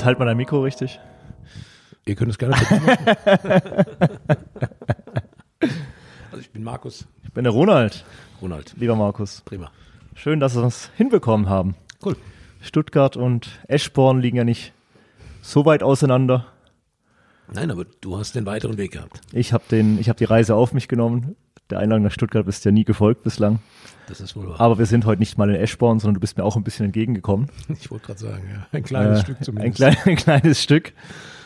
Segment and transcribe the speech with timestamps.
[0.00, 0.98] Jetzt halt mal dein Mikro richtig.
[2.06, 2.80] Ihr könnt es gerne machen.
[6.30, 7.06] also ich bin Markus.
[7.22, 8.06] Ich bin der Ronald.
[8.40, 8.72] Ronald.
[8.78, 9.42] Lieber Markus.
[9.42, 9.70] Prima.
[10.14, 11.74] Schön, dass wir es hinbekommen haben.
[12.02, 12.16] Cool.
[12.62, 14.72] Stuttgart und Eschborn liegen ja nicht
[15.42, 16.46] so weit auseinander.
[17.52, 19.20] Nein, aber du hast den weiteren Weg gehabt.
[19.34, 19.64] Ich habe
[20.08, 21.36] habe die Reise auf mich genommen.
[21.70, 23.60] Der Einladung nach Stuttgart bist ja nie gefolgt bislang.
[24.08, 24.60] Das ist wohl wahr.
[24.60, 26.86] Aber wir sind heute nicht mal in Eschborn, sondern du bist mir auch ein bisschen
[26.86, 27.48] entgegengekommen.
[27.68, 28.66] Ich wollte gerade sagen, ja.
[28.72, 29.76] Ein kleines Äh, Stück Ein, zumindest.
[29.76, 30.92] klein, ein kleines Stück.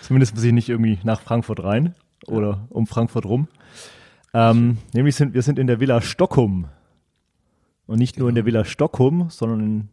[0.03, 1.95] Zumindest muss ich nicht irgendwie nach Frankfurt rein
[2.27, 3.49] oder um Frankfurt rum.
[4.33, 6.67] Ähm, nämlich sind wir sind in der Villa Stockholm.
[7.87, 9.89] Und nicht nur in der Villa Stockholm, sondern in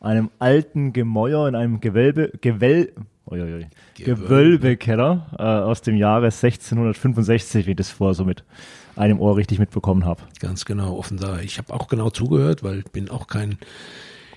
[0.00, 2.92] einem alten Gemäuer, in einem Gewölbe, Gewell,
[3.30, 3.66] uiuiui,
[3.96, 4.22] Gewölbe.
[4.22, 8.44] Gewölbekeller äh, aus dem Jahre 1665, wie ich das vorher so mit
[8.96, 10.22] einem Ohr richtig mitbekommen habe.
[10.40, 11.40] Ganz genau, offen da.
[11.40, 13.58] Ich habe auch genau zugehört, weil ich bin auch kein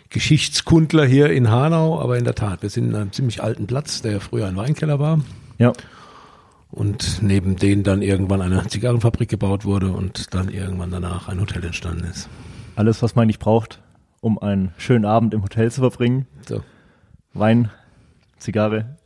[0.10, 4.02] Geschichtskundler hier in Hanau, aber in der Tat, wir sind in einem ziemlich alten Platz,
[4.02, 5.20] der früher ein Weinkeller war
[5.60, 5.72] Ja,
[6.72, 11.64] und neben denen dann irgendwann eine Zigarrenfabrik gebaut wurde und dann irgendwann danach ein Hotel
[11.64, 12.30] entstanden ist.
[12.76, 13.82] alles, was man nicht braucht,
[14.22, 16.28] um einen schönen Abend im Hotel zu verbringen.
[16.48, 16.64] So,
[17.34, 17.72] Wein,
[18.40, 18.98] Zigarre,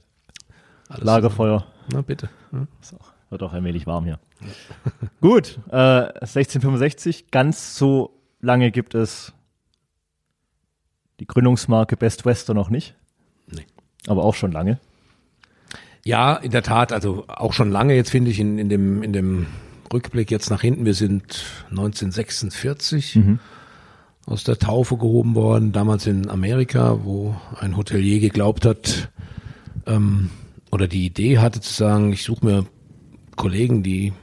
[0.89, 1.65] alles Lagerfeuer.
[1.91, 2.29] Na bitte.
[2.51, 2.67] Ja.
[2.81, 4.19] Ist auch, wird auch allmählich warm hier.
[5.21, 9.33] Gut, äh, 1665, ganz so lange gibt es
[11.19, 12.95] die Gründungsmarke Best Western noch nicht.
[13.47, 13.65] Nee.
[14.07, 14.79] Aber auch schon lange.
[16.05, 19.13] Ja, in der Tat, also auch schon lange jetzt finde ich in, in, dem, in
[19.13, 19.47] dem
[19.93, 23.15] Rückblick jetzt nach hinten, wir sind 1946
[24.25, 29.09] aus der Taufe gehoben worden, damals in Amerika, wo ein Hotelier geglaubt hat
[29.85, 30.29] ähm,
[30.71, 32.65] oder die Idee hatte zu sagen, ich suche mir
[33.35, 34.13] Kollegen, die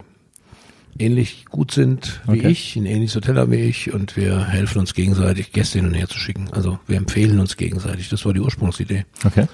[0.99, 2.49] ähnlich gut sind wie Okay.
[2.49, 6.09] ich, ein ähnliches Hotel wie ich und wir helfen uns gegenseitig, Gäste hin und her
[6.09, 6.49] zu schicken.
[6.53, 8.09] Also wir empfehlen uns gegenseitig.
[8.09, 9.05] Das war die Ursprungsidee.
[9.25, 9.47] Okay.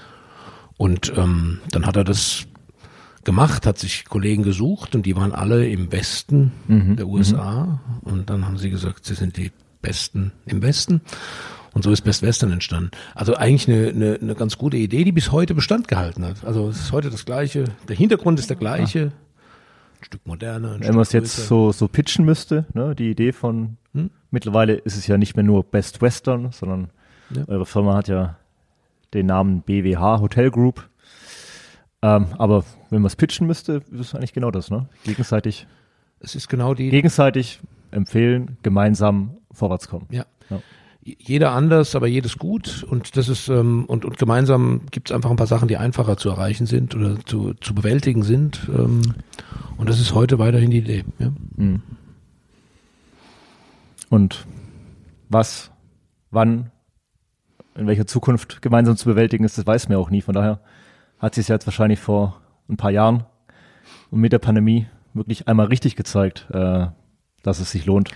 [0.76, 2.46] Und ähm, dann hat er das
[3.24, 7.80] gemacht, hat sich Kollegen gesucht und die waren alle im Westen der USA.
[8.02, 9.50] Und dann haben sie gesagt, sie sind die
[9.82, 11.00] Besten im Westen.
[11.72, 12.90] Und so ist Best Western entstanden.
[13.14, 16.42] Also eigentlich eine, eine, eine ganz gute Idee, die bis heute Bestand gehalten hat.
[16.44, 17.64] Also es ist heute das Gleiche.
[17.88, 19.12] Der Hintergrund ist der gleiche.
[20.00, 20.72] Ein Stück moderner.
[20.74, 24.10] Ein Wenn man es jetzt so, so pitchen müsste, ne, die Idee von, Hm?
[24.30, 26.90] mittlerweile ist es ja nicht mehr nur Best Western, sondern
[27.30, 27.44] Ja.
[27.48, 28.36] eure Firma hat ja
[29.12, 30.88] den Namen BWH Hotel Group.
[32.02, 34.88] Ähm, aber wenn man es pitchen müsste, ist es eigentlich genau das, ne?
[35.04, 35.66] Gegenseitig,
[36.20, 37.60] Es ist genau die, gegenseitig
[37.90, 40.06] empfehlen, gemeinsam vorwärts kommen.
[40.10, 40.26] Ja.
[40.50, 40.60] Ja.
[41.02, 42.82] Jeder anders, aber jedes gut.
[42.82, 46.16] Und das ist, ähm, und, und gemeinsam gibt es einfach ein paar Sachen, die einfacher
[46.16, 48.68] zu erreichen sind oder zu, zu bewältigen sind.
[48.68, 49.02] Ähm,
[49.76, 51.04] und das ist heute weiterhin die Idee.
[51.18, 51.32] Ja?
[54.08, 54.46] Und
[55.28, 55.70] was,
[56.30, 56.70] wann,
[57.76, 60.22] in welcher Zukunft gemeinsam zu bewältigen ist, das weiß man ja auch nie.
[60.22, 60.60] Von daher
[61.18, 63.24] hat sich jetzt wahrscheinlich vor ein paar Jahren
[64.10, 66.86] und mit der Pandemie wirklich einmal richtig gezeigt, äh,
[67.42, 68.10] dass es sich lohnt.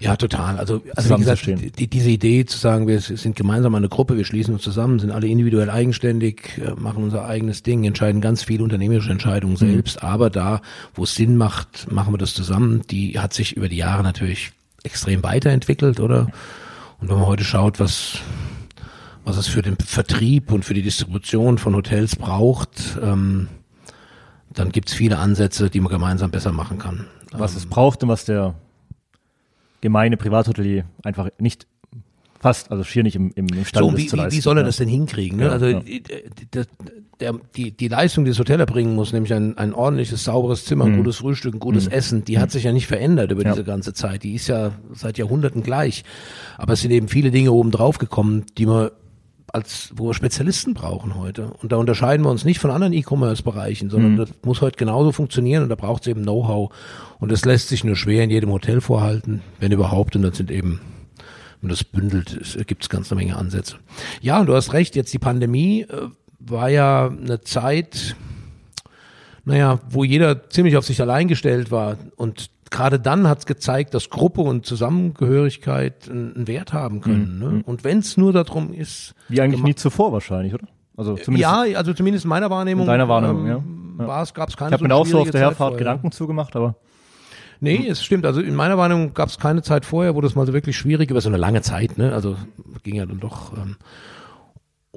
[0.00, 0.58] Ja, total.
[0.58, 4.24] Also, also wie gesagt, die, diese Idee zu sagen, wir sind gemeinsam eine Gruppe, wir
[4.24, 8.64] schließen uns zusammen, sind alle individuell eigenständig, äh, machen unser eigenes Ding, entscheiden ganz viele
[8.64, 10.60] unternehmerische Entscheidungen selbst, aber da,
[10.94, 12.82] wo es Sinn macht, machen wir das zusammen.
[12.90, 16.28] Die hat sich über die Jahre natürlich extrem weiterentwickelt, oder?
[17.00, 18.18] Und wenn man heute schaut, was
[19.24, 23.48] was es für den Vertrieb und für die Distribution von Hotels braucht, ähm,
[24.52, 27.06] dann gibt's viele Ansätze, die man gemeinsam besser machen kann.
[27.32, 28.54] Was es braucht und was der
[29.84, 31.66] gemeine Privathotelier einfach nicht
[32.40, 34.34] fast, also schier nicht im, im Stand So, wie, zu leisten.
[34.36, 35.38] wie soll er das denn hinkriegen?
[35.38, 35.44] Ne?
[35.44, 35.80] Ja, also ja.
[35.80, 36.62] die, die,
[37.20, 40.86] der, die, die Leistung, die das Hotel erbringen muss, nämlich ein, ein ordentliches, sauberes Zimmer,
[40.86, 43.46] ein gutes Frühstück, ein gutes Essen, die hat sich ja nicht verändert über Mhm.
[43.46, 43.52] Ja.
[43.52, 44.22] diese ganze Zeit.
[44.24, 46.02] Die ist ja seit Jahrhunderten gleich.
[46.58, 48.90] Aber es sind eben viele Dinge oben drauf gekommen, die man
[49.54, 51.52] als wo wir Spezialisten brauchen heute.
[51.62, 54.16] Und da unterscheiden wir uns nicht von anderen E-Commerce-Bereichen, sondern Mhm.
[54.16, 56.72] das muss heute genauso funktionieren und da braucht es eben Know-how.
[57.20, 60.16] Und das lässt sich nur schwer in jedem Hotel vorhalten, wenn überhaupt.
[60.16, 60.80] Und das sind eben
[61.60, 63.76] wenn man das bündelt, gibt es ganz eine Menge Ansätze.
[64.20, 66.08] Ja, und du hast recht, jetzt die Pandemie äh,
[66.40, 68.16] war ja eine Zeit,
[69.46, 71.96] naja, wo jeder ziemlich auf sich allein gestellt war.
[72.16, 77.38] Und gerade dann hat es gezeigt, dass Gruppe und Zusammengehörigkeit einen Wert haben können.
[77.38, 77.62] Ne?
[77.64, 80.66] Und wenn es nur darum ist, Wie eigentlich nie zuvor wahrscheinlich, oder?
[80.96, 82.84] Also zumindest ja, also zumindest in meiner Wahrnehmung.
[82.84, 83.62] in deiner Wahrnehmung, ja.
[83.98, 84.06] Ja.
[84.08, 85.58] War es, gab es keine Ich habe so mir auch so auf der Zeit Herfahrt
[85.58, 85.78] vorher.
[85.78, 86.74] Gedanken zugemacht, aber
[87.60, 88.26] Nee, es stimmt.
[88.26, 91.10] Also in meiner Wahrnehmung gab es keine Zeit vorher, wo das mal so wirklich schwierig
[91.10, 92.12] über so eine lange Zeit, ne?
[92.12, 92.36] Also
[92.82, 93.56] ging ja dann doch.
[93.56, 93.76] Ähm,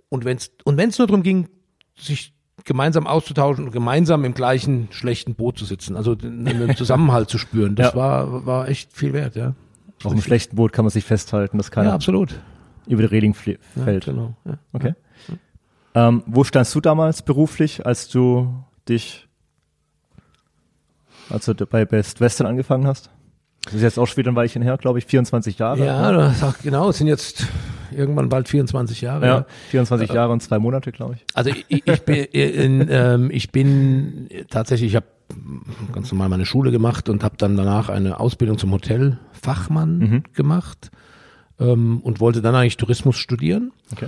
[0.09, 1.47] und wenn es und wenn es nur darum ging,
[1.95, 2.33] sich
[2.65, 7.37] gemeinsam auszutauschen und gemeinsam im gleichen schlechten Boot zu sitzen, also den, einen Zusammenhalt zu
[7.37, 7.95] spüren, das Ja.
[7.95, 9.53] war war echt viel wert, ja.
[10.03, 12.39] auch im schlechten Boot kann man sich festhalten, dass Ja, keiner absolut.
[12.87, 14.05] über die Reling flie- Ja, fällt.
[14.05, 14.35] genau.
[14.45, 14.57] Ja.
[14.73, 14.93] Okay.
[15.95, 19.27] Ähm, wo standst du damals beruflich, als du dich,
[21.29, 23.09] als du bei Best Western angefangen hast?
[23.67, 25.85] Das ist jetzt auch wieder ein Weilchen her, glaube ich, 24 Jahre.
[25.85, 27.45] Ja, das auch, genau, es sind jetzt
[27.91, 29.25] irgendwann bald 24 Jahre.
[29.25, 31.25] Ja, 24 Jahre und zwei Monate, glaube ich.
[31.33, 35.05] Also ich, ich, bin, in, ähm, ich bin tatsächlich, ich habe
[35.93, 40.23] ganz normal meine Schule gemacht und habe dann danach eine Ausbildung zum Hotelfachmann Mhm.
[40.33, 40.91] gemacht
[41.59, 44.07] ähm, und wollte dann eigentlich Tourismus studieren Okay.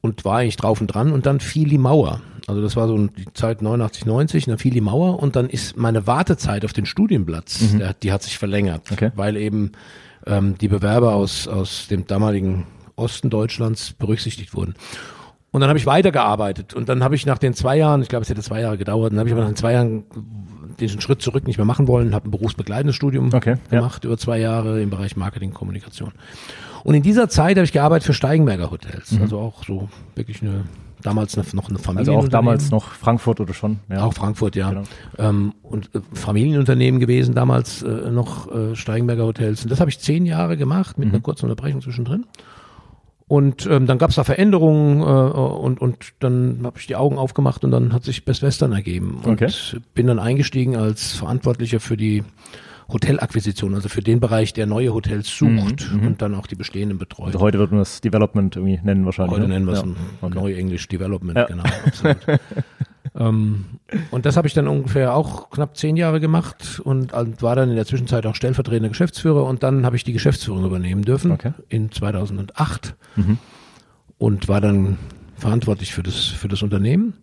[0.00, 2.20] Und war eigentlich drauf und dran und dann fiel die Mauer.
[2.46, 5.48] Also das war so die Zeit 89, 90, und dann fiel die Mauer und dann
[5.48, 9.12] ist meine Wartezeit auf den Studienplatz, der, die hat sich verlängert, Okay.
[9.14, 9.72] weil eben
[10.26, 12.66] ähm, die Bewerber aus, aus dem damaligen
[12.96, 14.74] Osten Deutschlands berücksichtigt wurden.
[15.52, 18.22] Und dann habe ich weitergearbeitet und dann habe ich nach den zwei Jahren, ich glaube,
[18.22, 20.04] es hätte zwei Jahre gedauert, dann habe ich aber nach den zwei Jahren
[20.78, 23.78] diesen Schritt zurück nicht mehr machen wollen, habe ein berufsbegleitendes Studium Okay, ja.
[23.78, 26.12] gemacht über zwei Jahre im Bereich Marketing, Kommunikation.
[26.84, 30.64] Und in dieser Zeit habe ich gearbeitet für Steigenberger Hotels, also auch so wirklich eine
[31.02, 32.12] damals eine, noch eine Familie.
[32.12, 32.16] Mhm.
[32.18, 33.78] Also auch damals noch Frankfurt oder schon?
[33.88, 34.04] Ja.
[34.04, 34.68] Auch Frankfurt, ja.
[34.68, 34.82] Genau.
[35.18, 39.62] Ähm, und äh, Familienunternehmen gewesen damals äh, noch äh, Steigenberger Hotels.
[39.62, 41.14] Und das habe ich zehn Jahre gemacht mit Mhm.
[41.14, 42.26] einer kurzen Unterbrechung zwischendrin.
[43.28, 47.16] Und ähm, dann gab es da Veränderungen äh, und, und dann habe ich die Augen
[47.16, 49.20] aufgemacht und dann hat sich Best Western ergeben.
[49.22, 49.50] Und Okay.
[49.94, 52.24] bin dann eingestiegen als Verantwortlicher für die
[52.92, 57.20] Hotelakquisition, also für den Bereich, der neue Hotels sucht und dann auch die bestehenden betreut.
[57.20, 59.32] Mhm, Also heute wird man das Development irgendwie nennen wahrscheinlich.
[59.38, 59.54] Heute ne?
[59.54, 59.86] nennen wir es ja.
[60.22, 60.34] Okay.
[60.34, 61.44] Neuenglisch Development, Ja.
[61.46, 62.16] genau, absolut.
[63.14, 63.64] ähm,
[64.10, 67.70] und das habe ich dann ungefähr auch knapp zehn Jahre gemacht und und war dann
[67.70, 71.52] in der Zwischenzeit auch stellvertretender Geschäftsführer und dann habe ich die Geschäftsführung übernehmen dürfen Okay.
[71.68, 73.38] in 2008 Mhm.
[74.18, 74.98] und war dann
[75.36, 77.14] verantwortlich für das, für das Unternehmen.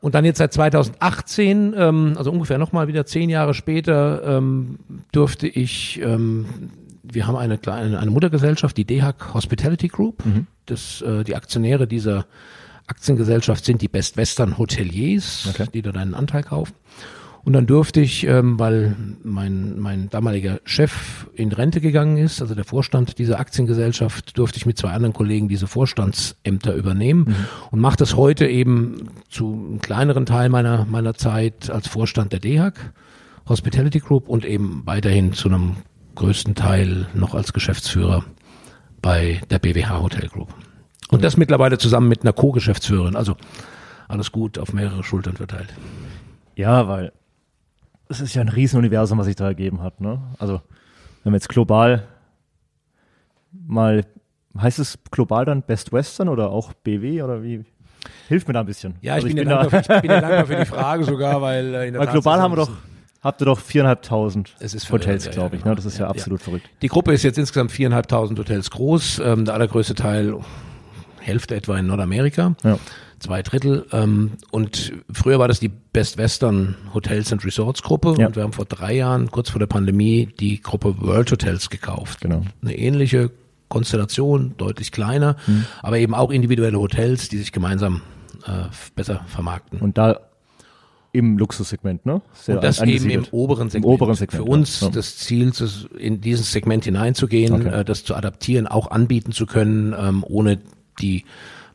[0.00, 4.78] Und dann jetzt seit 2018, ähm, also ungefähr nochmal wieder zehn Jahre später, ähm,
[5.12, 6.46] durfte ich, ähm,
[7.02, 10.22] wir haben eine kleine eine Muttergesellschaft, die DEHAC Hospitality Group.
[10.66, 12.26] Das, äh, die Aktionäre dieser
[12.86, 15.66] Aktiengesellschaft sind die Best Western Hoteliers, Okay.
[15.72, 16.74] die dort einen Anteil kaufen.
[17.42, 22.54] Und dann durfte ich, ähm, weil mein, mein damaliger Chef in Rente gegangen ist, also
[22.54, 27.34] der Vorstand dieser Aktiengesellschaft, durfte ich mit zwei anderen Kollegen diese Vorstandsämter übernehmen
[27.70, 32.40] und mache das heute eben zu einem kleineren Teil meiner, meiner Zeit als Vorstand der
[32.40, 32.92] DEHAC,
[33.48, 35.76] Hospitality Group und eben weiterhin zu einem
[36.16, 38.24] größten Teil noch als Geschäftsführer
[39.00, 40.54] bei der BWH Hotel Group.
[41.10, 43.36] Und das mittlerweile zusammen mit einer Co-Geschäftsführerin, also
[44.08, 45.74] alles gut auf mehrere Schultern verteilt.
[46.54, 47.12] Ja, weil
[48.10, 50.00] es ist ja ein Riesenuniversum, was sich da ergeben hat.
[50.00, 50.20] Ne?
[50.38, 50.60] Also
[51.24, 52.06] wenn wir jetzt global
[53.66, 54.04] mal,
[54.58, 57.64] heißt es global dann Best Western oder auch BW oder wie?
[58.28, 58.94] Hilf mir da ein bisschen.
[59.02, 61.04] Ja, ich, Also bin, dir da, dankbar, für- ich bin dir dankbar für die Frage
[61.04, 62.70] sogar, weil äh, in der weil Tat global haben wir doch,
[63.22, 64.54] habt ihr doch viereinhalbtausend
[64.90, 65.64] Hotels, ja, ja, glaube ich.
[65.64, 65.74] Ne?
[65.74, 66.68] Das ist ja, Ja, absolut verrückt.
[66.82, 70.36] Die Gruppe ist jetzt insgesamt viereinhalbtausend Hotels groß, ähm, der allergrößte Teil,
[71.20, 72.78] Hälfte etwa in Nordamerika, Ja.
[73.20, 73.86] Zwei Drittel.
[73.92, 78.26] Ähm, und früher war das die Best Western Hotels and Resorts Gruppe Ja.
[78.26, 82.20] und wir haben vor drei Jahren, kurz vor der Pandemie, die Gruppe World Hotels gekauft.
[82.22, 82.42] Genau.
[82.62, 83.30] Eine ähnliche
[83.68, 85.64] Konstellation, deutlich kleiner, Mhm.
[85.82, 88.02] aber eben auch individuelle Hotels, die sich gemeinsam
[88.46, 88.64] äh,
[88.96, 89.80] besser vermarkten.
[89.80, 90.18] Und da
[91.12, 92.22] im Luxussegment, ne?
[92.32, 93.92] Sehr Und das eben im oberen Segment.
[93.94, 94.88] oberen Segment, Für uns ja.
[94.90, 95.52] Das Ziel,
[95.98, 97.80] in dieses Segment hineinzugehen, Okay.
[97.80, 100.60] äh, das zu adaptieren, auch anbieten zu können, ähm, ohne
[101.00, 101.24] die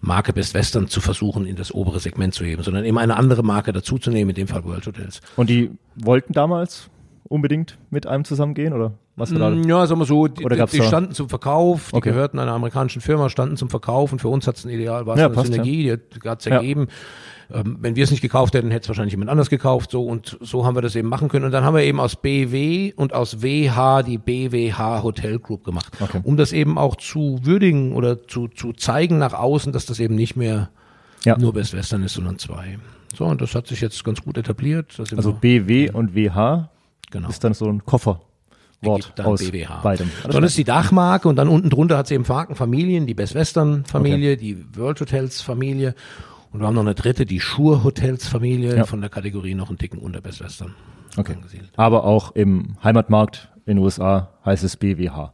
[0.06, 3.44] Marke Best Western zu versuchen, in das obere Segment zu heben, sondern eben eine andere
[3.44, 5.22] Marke dazuzunehmen, in dem Fall World Hotels.
[5.36, 6.90] Und die wollten damals
[7.28, 9.50] unbedingt mit einem zusammengehen oder was war da?
[9.50, 12.10] Mm, Ja, sagen wir so, die, die, die standen zum Verkauf, die Okay.
[12.12, 15.18] gehörten einer amerikanischen Firma, standen zum Verkauf und für uns hat es ein Ideal, war
[15.18, 15.84] Ja, es eine passt, Synergie,
[16.24, 16.62] die hat es Ja.
[17.54, 20.38] Ähm, wenn wir es nicht gekauft hätten, hätte es wahrscheinlich jemand anders gekauft, so und
[20.42, 21.46] so haben wir das eben machen können.
[21.46, 25.94] Und dann haben wir eben aus BW und aus WH die BWH Hotel Group gemacht,
[26.00, 26.22] Okay.
[26.24, 30.16] um das eben auch zu würdigen oder zu, zu zeigen nach außen, dass das eben
[30.16, 30.70] nicht mehr
[31.24, 31.38] Ja.
[31.38, 32.80] nur Best Western ist, sondern zwei.
[33.16, 34.96] So, und das hat sich jetzt ganz gut etabliert.
[35.16, 36.70] Also BW und WH
[37.12, 37.30] genau.
[37.30, 38.22] ist dann so ein Kofferwort
[38.82, 39.82] Ergibt dann aus BWH.
[39.82, 40.10] beidem.
[40.30, 43.86] Dann ist die Dachmarke und dann unten drunter hat sie eben Markenfamilien, die Best Western
[43.86, 45.96] Familie, die World Hotels Familie
[46.56, 48.86] und wir haben noch eine dritte, die Schur Hotels Familie Ja.
[48.86, 50.74] von der Kategorie noch einen Ticken unter Best Western
[51.18, 51.34] Okay.
[51.34, 51.72] angesiedelt.
[51.76, 55.34] Aber auch im Heimatmarkt in den USA heißt es BWH.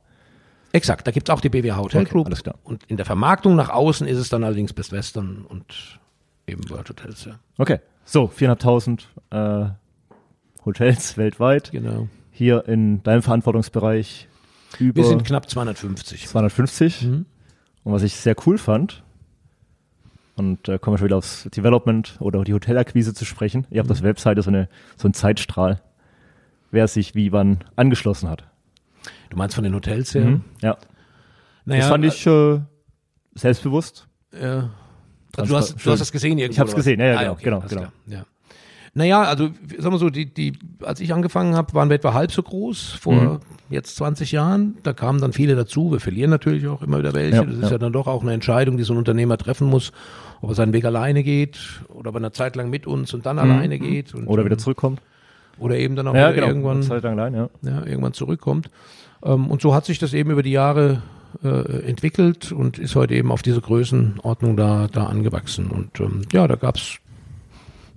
[0.74, 2.56] Exakt, da gibt's auch die BWH Hotel Okay, Group alles klar.
[2.63, 6.00] und in der Vermarktung nach außen ist es dann allerdings Best Western und
[6.48, 7.25] eben World Hotels.
[7.25, 7.40] Ja.
[7.58, 9.70] Okay, so 4.500 äh,
[10.66, 11.72] Hotels weltweit.
[11.72, 12.08] Genau.
[12.32, 14.28] Hier in deinem Verantwortungsbereich
[14.80, 16.28] über Wir sind knapp 250.
[16.28, 17.01] 250.
[17.04, 17.25] Mhm.
[17.84, 19.04] Und was ich sehr cool fand,
[20.41, 23.65] und äh, kommen wir schon wieder aufs Development oder die Hotelakquise zu sprechen.
[23.69, 23.91] Ihr habt Mhm.
[23.93, 24.67] auf der Webseite so, eine,
[24.98, 25.81] so einen Zeitstrahl,
[26.71, 28.43] wer sich wie wann angeschlossen hat.
[29.29, 30.41] Du meinst von den Hotels her?
[30.62, 30.77] Ja,
[31.65, 32.60] Naja, das fand ich äh,
[33.36, 34.07] selbstbewusst.
[34.31, 34.63] Äh,
[35.38, 36.53] Also du hast, du hast das gesehen irgendwo?
[36.53, 37.88] Ich habe es gesehen, ja, ja, Ah, genau, okay, genau, genau.
[38.07, 38.25] Ja.
[38.93, 42.31] Naja, also sagen wir so, die, die, als ich angefangen habe, waren wir etwa halb
[42.31, 43.39] so groß vor Mhm.
[43.69, 44.75] jetzt 20 Jahren.
[44.83, 45.91] Da kamen dann viele dazu.
[45.93, 47.38] Wir verlieren natürlich auch immer wieder welche.
[47.38, 47.71] Ja, das ist ja.
[47.71, 47.77] ja.
[47.77, 49.93] dann doch auch eine Entscheidung, die so ein Unternehmer treffen muss,
[50.41, 51.57] ob er seinen Weg alleine geht
[51.88, 54.13] oder ob er eine Zeit lang mit uns und dann alleine geht.
[54.13, 54.27] Und, Mhm.
[54.27, 55.01] Oder wieder zurückkommt.
[55.57, 56.48] Oder eben dann auch Ja, wieder genau.
[56.48, 57.50] irgendwann Zeit lang allein, ja.
[57.62, 58.69] ja, irgendwann zurückkommt.
[59.24, 61.01] Ähm, und so hat sich das eben über die Jahre
[61.45, 65.67] äh, entwickelt und ist heute eben auf diese Größenordnung da, da angewachsen.
[65.67, 66.98] Und ähm, ja, da gab's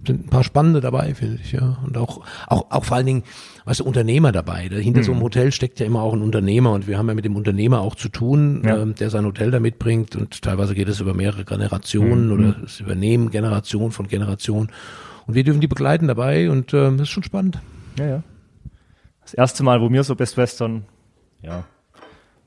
[0.06, 1.78] sind ein paar spannende dabei, finde ich, ja.
[1.84, 3.22] Und auch, auch, auch vor allen Dingen,
[3.64, 4.68] weißt du, Unternehmer dabei.
[4.68, 7.24] Hinter so einem Hotel steckt ja immer auch ein Unternehmer und wir haben ja mit
[7.24, 8.78] dem Unternehmer auch zu tun, Ja.
[8.82, 12.80] ähm, der sein Hotel da mitbringt und teilweise geht es über mehrere Generationen oder das
[12.80, 14.70] Übernehmen Generation von Generation.
[15.26, 17.58] Und wir dürfen die begleiten dabei und ähm, das ist schon spannend.
[17.98, 18.22] Ja, ja.
[19.22, 20.84] Das erste Mal, wo mir so Best Western,
[21.42, 21.64] ja,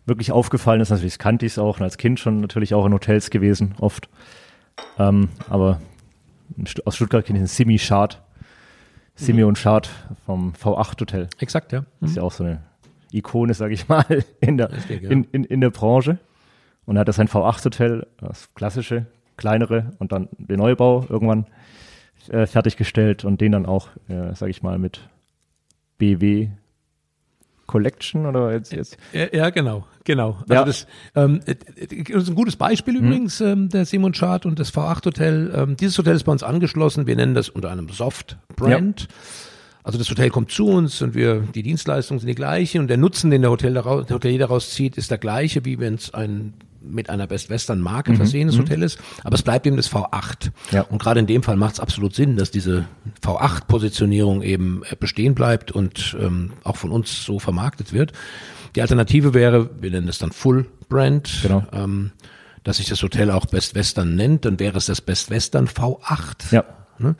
[0.05, 2.93] wirklich aufgefallen ist, natürlich kannte ich es auch und als Kind schon natürlich auch in
[2.93, 4.07] Hotels gewesen, oft.
[4.99, 5.81] Ähm, aber
[6.85, 8.21] aus Stuttgart kenne ich den Simi Schad.
[9.15, 9.89] Simi und Schad
[10.25, 11.27] vom V8 Hotel.
[11.39, 11.85] Exakt, ja.
[11.99, 12.61] Das ist ja auch so eine
[13.11, 14.05] Ikone, sage ich mal,
[14.41, 15.09] in der, Richtig, ja.
[15.09, 16.19] in, in, in der Branche.
[16.85, 21.47] Und er hat das sein V8-Hotel, das klassische, kleinere und dann den Neubau irgendwann
[22.29, 25.01] äh, fertiggestellt und den dann auch, äh, sage ich mal, mit
[25.97, 26.49] BW
[27.67, 30.37] Collection oder jetzt, jetzt Ja, ja genau, genau.
[30.41, 30.63] Also Ja.
[30.65, 34.57] das, ähm, äh, äh, das ist ein gutes Beispiel übrigens, ähm, der Simon Schad und
[34.57, 35.53] das V8 Hotel.
[35.53, 37.05] Ähm, dieses Hotel ist bei uns angeschlossen.
[37.05, 39.07] Wir nennen das unter einem Soft Brand.
[39.83, 42.97] Also das Hotel kommt zu uns und wir, die Dienstleistungen sind die gleiche und der
[42.97, 46.13] Nutzen, den der, Hotel daraus, der Hotelier daraus zieht, ist der gleiche, wie wenn es
[46.13, 50.51] ein mit einer Best Western Marke versehenes Hotel ist, aber es bleibt eben das V8.
[50.71, 50.81] Ja.
[50.83, 52.85] Und gerade in dem Fall macht es absolut Sinn, dass diese
[53.23, 58.13] V8-Positionierung eben äh, bestehen bleibt und ähm, auch von uns so vermarktet wird.
[58.75, 61.63] Die Alternative wäre, wir nennen es dann Full Brand, Genau.
[61.73, 62.11] ähm,
[62.63, 66.51] dass sich das Hotel auch Best Western nennt, dann wäre es das Best Western V8.
[66.51, 66.63] Ja.
[66.99, 67.15] Ne?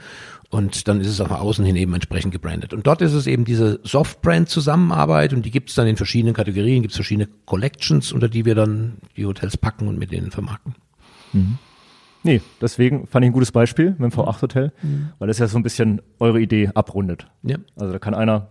[0.50, 2.74] Und dann ist es auch nach außen hin eben entsprechend gebrandet.
[2.74, 6.82] Und dort ist es eben diese Soft-Brand-Zusammenarbeit und die gibt es dann in verschiedenen Kategorien,
[6.82, 10.76] gibt es verschiedene Collections, unter die wir dann die Hotels packen und mit denen vermarkten.
[12.24, 14.72] Nee, deswegen fand ich ein gutes Beispiel mit dem V8-Hotel,
[15.20, 17.28] weil das ja so ein bisschen eure Idee abrundet.
[17.44, 17.58] Ja.
[17.76, 18.48] Also da kann einer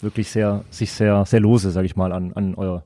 [0.00, 2.84] wirklich sehr, sich sehr, sehr lose, sage ich mal, an, an euer,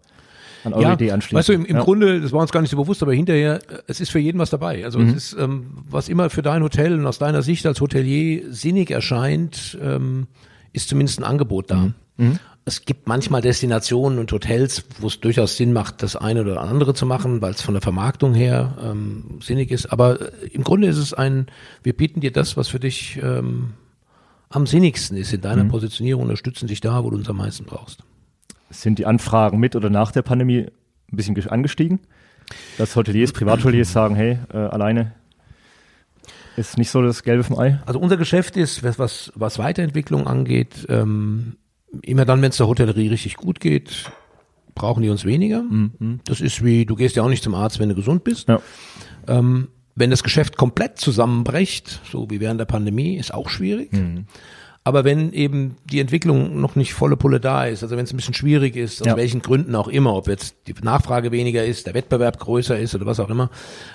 [0.65, 1.39] an eure Idee anschließen.
[1.39, 1.83] Weißt du, im, im ja.
[1.83, 4.39] Grunde, das war uns gar nicht so bewusst, aber hinterher, äh, es ist für jeden
[4.39, 4.85] was dabei.
[4.85, 5.09] Also Mhm.
[5.11, 8.91] es ist, ähm, was immer für dein Hotel und aus deiner Sicht als Hotelier sinnig
[8.91, 10.27] erscheint, ähm,
[10.73, 11.93] ist zumindest ein Angebot da.
[12.17, 12.39] Mhm.
[12.69, 16.95] Es gibt manchmal Destinationen und Hotels, wo es durchaus Sinn macht, das eine oder andere
[16.95, 19.87] zu machen, weil es von der Vermarktung her ähm, sinnig ist.
[19.93, 21.47] Aber äh, im Grunde ist es ein,
[21.85, 23.75] wir bieten dir das, was für dich ähm,
[24.49, 25.69] am sinnigsten ist in deiner Mhm.
[25.69, 28.01] Positionierung, unterstützen dich da, wo du uns am meisten brauchst.
[28.71, 30.67] Sind die Anfragen mit oder nach der Pandemie
[31.13, 32.01] ein bisschen angestiegen?
[32.79, 35.13] Dass Hoteliers, Privathoteliers sagen, hey, äh, alleine
[36.57, 37.79] ist nicht so das Gelbe vom Ei?
[37.87, 41.57] Also unser Geschäft ist, was, was, Weiterentwicklung angeht, ähm,
[42.03, 44.11] immer dann, wenn es der Hotellerie richtig gut geht,
[44.75, 45.65] brauchen die uns weniger.
[46.25, 48.49] Das ist wie, du gehst ja auch nicht zum Arzt, wenn du gesund bist.
[48.49, 48.61] Ja.
[49.27, 53.93] Ähm, wenn das Geschäft komplett zusammenbricht, so wie während der Pandemie, ist auch schwierig.
[54.87, 58.17] Aber wenn eben die Entwicklung noch nicht volle Pulle da ist, also wenn es ein
[58.17, 59.17] bisschen schwierig ist, aus Ja.
[59.17, 63.05] welchen Gründen auch immer, ob jetzt die Nachfrage weniger ist, der Wettbewerb größer ist oder
[63.05, 63.51] was auch immer,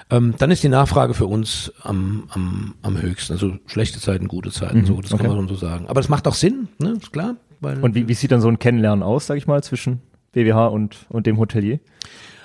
[0.10, 3.32] ähm, dann ist die Nachfrage für uns am, am, am höchsten.
[3.32, 5.24] Also schlechte Zeiten, gute Zeiten, so, das okay.
[5.24, 5.86] kann man schon so sagen.
[5.88, 7.38] Aber das macht auch Sinn, ne, ist klar.
[7.62, 10.02] Weil, Und wie, wie sieht dann so ein Kennenlernen aus, sag ich mal, zwischen
[10.34, 11.80] BWH und, und dem Hotelier?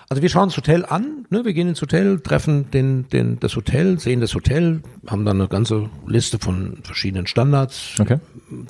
[0.08, 1.44] Also wir schauen das Hotel an, ne?
[1.44, 5.48] wir gehen ins Hotel, treffen den, den, das Hotel, sehen das Hotel, haben dann eine
[5.48, 8.18] ganze Liste von verschiedenen Standards, Okay.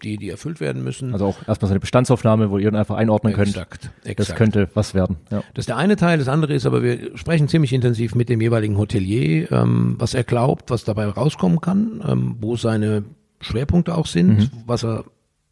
[0.03, 1.13] die, die erfüllt werden müssen.
[1.13, 3.49] Also auch erstmal so eine Bestandsaufnahme, wo ihr dann einfach einordnen könnt.
[3.49, 4.39] Exakt, Das exakt.
[4.39, 5.17] könnte was werden.
[5.31, 5.43] Ja.
[5.53, 8.41] Das ist der eine Teil, das andere ist aber, wir sprechen ziemlich intensiv mit dem
[8.41, 13.05] jeweiligen Hotelier, ähm, was er glaubt, was dabei rauskommen kann, ähm, wo seine
[13.43, 15.05] Schwerpunkte auch sind, was er,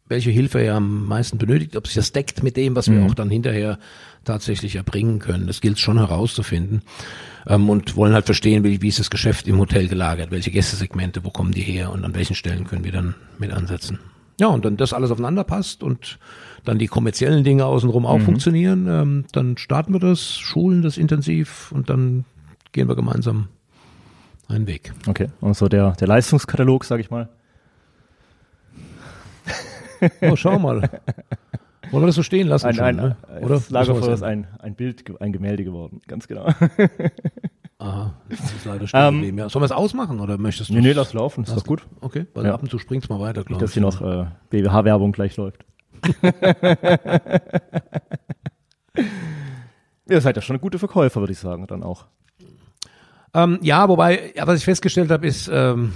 [0.07, 3.15] welche Hilfe er am meisten benötigt, ob sich das deckt mit dem, was wir auch
[3.15, 3.79] dann hinterher
[4.23, 5.47] tatsächlich erbringen können.
[5.47, 6.81] Das gilt schon herauszufinden.
[7.47, 11.23] Ähm, und wollen halt verstehen, wie, wie ist das Geschäft im Hotel gelagert, welche Gästesegmente,
[11.23, 13.99] wo kommen die her und an welchen Stellen können wir dann mit ansetzen.
[14.39, 16.19] Ja, und dann das alles aufeinander passt und
[16.65, 21.71] dann die kommerziellen Dinge außenrum auch funktionieren, ähm, dann starten wir das, schulen das intensiv
[21.71, 22.25] und dann
[22.73, 23.47] gehen wir gemeinsam
[24.47, 24.93] einen Weg.
[25.07, 25.29] Okay.
[25.39, 27.29] Und so der, der Leistungskatalog, sag ich mal.
[30.21, 30.81] Oh, schau mal.
[31.91, 32.65] Wollen wir das so stehen lassen?
[32.67, 33.15] Ein, schon, ein, ne?
[33.41, 33.55] Oder?
[33.55, 36.01] Das Lagerfeuer ist ein, ein Bild, ein Gemälde geworden.
[36.07, 36.45] Ganz genau.
[37.77, 39.37] Aha, das ist leider stehen Ähm, geblieben.
[39.37, 39.49] Ja.
[39.49, 41.43] Sollen wir es ausmachen oder möchtest du nee, nee, lass laufen.
[41.43, 41.85] Ist doch gut.
[42.01, 42.53] Okay, weil Ja.
[42.53, 43.73] ab und zu springt's mal weiter, glaube Dass ich.
[43.75, 45.65] hier noch äh, BWH-Werbung gleich läuft.
[50.07, 52.05] Ihr seid ja schon gute Verkäufer, würde ich sagen, dann auch.
[53.33, 55.93] Ähm, ja, wobei, ja, was ich festgestellt habe, ist, ähm,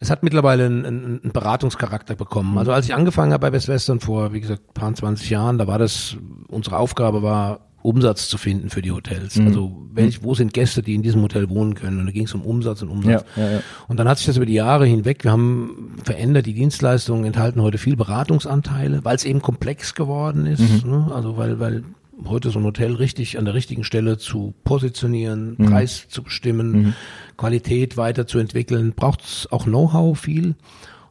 [0.00, 2.58] es hat mittlerweile einen, einen, Beratungscharakter bekommen.
[2.58, 5.66] Also als ich angefangen habe bei Best Western vor, wie gesagt, paar 20 Jahren, da
[5.66, 6.16] war das,
[6.48, 9.36] unsere Aufgabe war, Umsatz zu finden für die Hotels.
[9.36, 9.46] Mhm.
[9.46, 12.00] Also welch, wo sind Gäste, die in diesem Hotel wohnen können?
[12.00, 13.24] Und da ging es um Umsatz und Umsatz.
[13.36, 13.60] Ja, ja, ja.
[13.86, 17.62] Und dann hat sich das über die Jahre hinweg, wir haben verändert, die Dienstleistungen enthalten
[17.62, 20.84] heute viel Beratungsanteile, weil es eben komplex geworden ist.
[20.84, 20.90] Mhm.
[20.90, 21.10] Ne?
[21.14, 21.84] Also weil, weil
[22.24, 25.66] heute so ein Hotel richtig an der richtigen Stelle zu positionieren, Mhm.
[25.66, 26.94] Preis zu bestimmen,
[27.36, 30.54] Qualität weiterzuentwickeln, braucht es auch Know-how viel.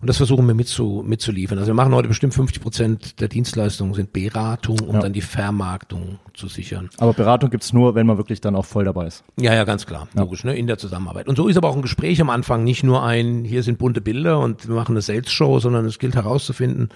[0.02, 1.58] Und das versuchen wir mitzu, mitzuliefern.
[1.58, 5.02] Also wir machen heute bestimmt 50 Prozent der Dienstleistungen sind Beratung, um Ja.
[5.02, 6.90] dann die Vermarktung zu sichern.
[7.00, 9.24] Aber Beratung gibt's nur, wenn man wirklich dann auch voll dabei ist.
[9.40, 11.28] Ja, ja, ganz klar, logisch, ne, in der Zusammenarbeit.
[11.28, 14.02] Und so ist aber auch ein Gespräch am Anfang nicht nur ein, hier sind bunte
[14.02, 16.90] Bilder und wir machen eine Sales-Show, sondern es gilt herauszufinden,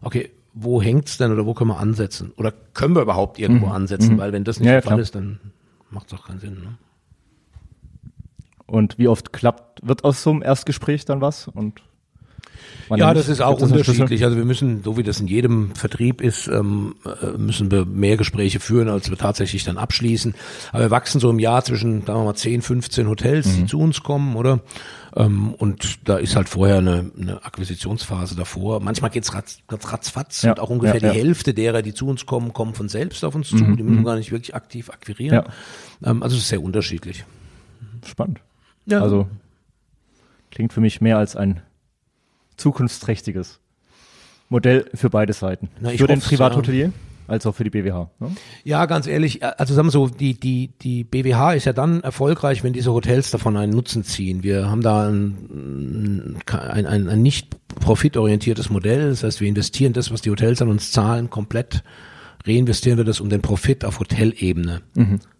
[0.00, 2.32] okay, wo hängt's denn oder wo können wir ansetzen?
[2.38, 4.16] Oder können wir überhaupt irgendwo ansetzen?
[4.16, 4.68] Weil wenn das nicht Mhm.
[4.68, 5.02] Ja, ja, der Fall klar.
[5.02, 5.38] ist, dann
[5.90, 6.54] macht's auch keinen Sinn.
[6.54, 6.78] Ne?
[8.66, 11.46] Und wie oft klappt, wird aus so einem Erstgespräch dann was?
[11.48, 11.82] Und
[12.94, 13.78] Ja, das ist auch es Schlüssel?
[13.78, 14.24] unterschiedlich.
[14.24, 18.16] Also wir müssen, so wie das in jedem Vertrieb ist, ähm, äh, müssen wir mehr
[18.16, 20.34] Gespräche führen, als wir tatsächlich dann abschließen.
[20.72, 23.56] Aber wir wachsen so im Jahr zwischen, sagen wir mal, 10, 15 Hotels, Mhm.
[23.56, 24.60] die zu uns kommen, oder?
[25.16, 28.80] Ähm, und da ist halt vorher eine, eine Akquisitionsphase davor.
[28.80, 31.12] Manchmal geht's ratz, ratz, ratzfatz Ja, und auch ungefähr ja, ja.
[31.12, 33.56] die Hälfte derer, die zu uns kommen, kommen von selbst auf uns zu.
[33.56, 35.44] Die müssen wir gar nicht wirklich aktiv akquirieren.
[36.04, 37.24] Ähm, also es ist sehr unterschiedlich.
[38.04, 38.40] Spannend.
[38.84, 39.00] Ja.
[39.00, 39.26] Also
[40.50, 41.62] klingt für mich mehr als ein
[42.56, 43.58] zukunftsträchtiges
[44.48, 45.70] Modell für beide Seiten.
[45.80, 46.92] Na, ich für den Privathotelier
[47.28, 48.10] als auch für die BWH.
[48.20, 48.30] Ne?
[48.64, 52.62] Ja, ganz ehrlich, also sagen wir so, die, die, die BWH ist ja dann erfolgreich,
[52.64, 54.42] wenn diese Hotels davon einen Nutzen ziehen.
[54.42, 59.10] Wir haben da ein, ein, ein, ein nicht profitorientiertes Modell.
[59.10, 61.82] Das heißt, wir investieren das, was die Hotels an uns zahlen, komplett
[62.46, 64.82] reinvestieren wir das, um den Profit auf Hotelebene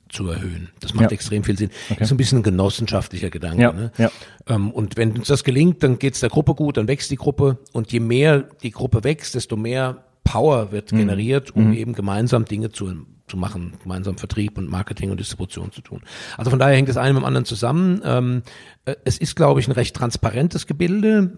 [0.08, 0.70] zu erhöhen.
[0.80, 1.14] Das macht Ja.
[1.14, 1.70] extrem viel Sinn.
[1.98, 3.62] Ist so ein bisschen ein genossenschaftlicher Gedanke.
[3.62, 3.92] Ja, ne?
[3.98, 4.10] ja.
[4.48, 7.58] Ähm, und wenn uns das gelingt, dann geht's der Gruppe gut, dann wächst die Gruppe.
[7.72, 10.98] Und je mehr die Gruppe wächst, desto mehr Power wird Mhm.
[10.98, 12.92] generiert, um eben gemeinsam Dinge zu,
[13.28, 16.02] zu machen, gemeinsam Vertrieb und Marketing und Distribution zu tun.
[16.36, 18.02] Also von daher hängt das eine mit dem anderen zusammen.
[18.04, 18.42] Ähm,
[18.84, 21.32] äh, es ist, glaube ich, ein recht transparentes Gebilde.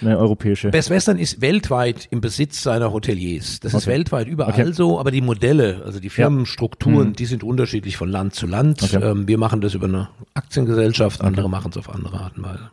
[0.00, 0.70] eine europäische?
[0.70, 3.60] Best Western ist weltweit im Besitz seiner Hoteliers.
[3.60, 3.96] Das ist Okay.
[3.96, 4.72] weltweit überall Okay.
[4.72, 8.82] so, aber die Modelle, also die Firmenstrukturen, die sind unterschiedlich von Land zu Land.
[8.82, 9.02] Okay.
[9.02, 12.70] Ähm, wir machen das über eine Aktiengesellschaft, andere machen es auf andere Art und Weise.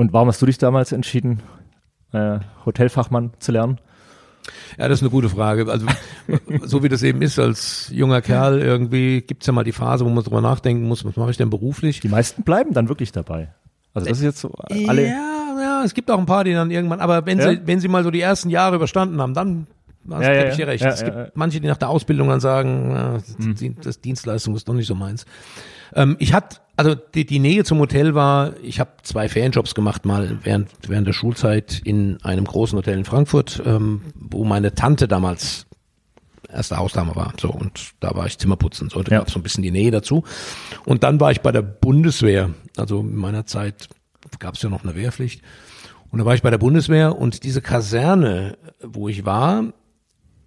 [0.00, 1.40] Und warum hast du dich damals entschieden,
[2.12, 3.78] äh, Hotelfachmann zu lernen?
[4.78, 5.70] Ja, das ist eine gute Frage.
[5.70, 5.86] Also
[6.64, 10.08] so wie das eben ist, als junger Kerl irgendwie gibt's ja mal die Phase, wo
[10.08, 12.00] man drüber nachdenken muss, was mache ich denn beruflich?
[12.00, 13.52] Die meisten bleiben dann wirklich dabei.
[13.92, 14.54] Also das ist jetzt so
[14.88, 15.06] alle.
[15.06, 17.50] Ja, ja, es gibt auch ein paar, die dann irgendwann, aber wenn Ja?
[17.50, 19.66] sie, wenn sie mal so die ersten Jahre überstanden haben, dann
[20.10, 20.82] hast Ja, ja, ich dir recht.
[20.82, 23.76] Es gibt manche, die nach der Ausbildung dann sagen, das, Mhm.
[23.84, 25.26] das Dienstleistung ist doch nicht so meins.
[25.94, 30.06] Ähm, ich hatte, also die, die Nähe zum Hotel war, ich habe zwei Ferienjobs gemacht
[30.06, 35.06] mal während, während der Schulzeit in einem großen Hotel in Frankfurt, ähm, wo meine Tante
[35.06, 35.66] damals
[36.50, 37.34] erste Hausdame war.
[37.38, 38.88] So, und da war ich Zimmerputzen.
[38.88, 39.18] So, da Ja.
[39.18, 40.24] gab so ein bisschen die Nähe dazu.
[40.86, 42.48] Und dann war ich bei der Bundeswehr.
[42.78, 43.90] Also in meiner Zeit
[44.38, 45.42] gab es ja noch eine Wehrpflicht.
[46.10, 49.64] Und da war ich bei der Bundeswehr und diese Kaserne, wo ich war,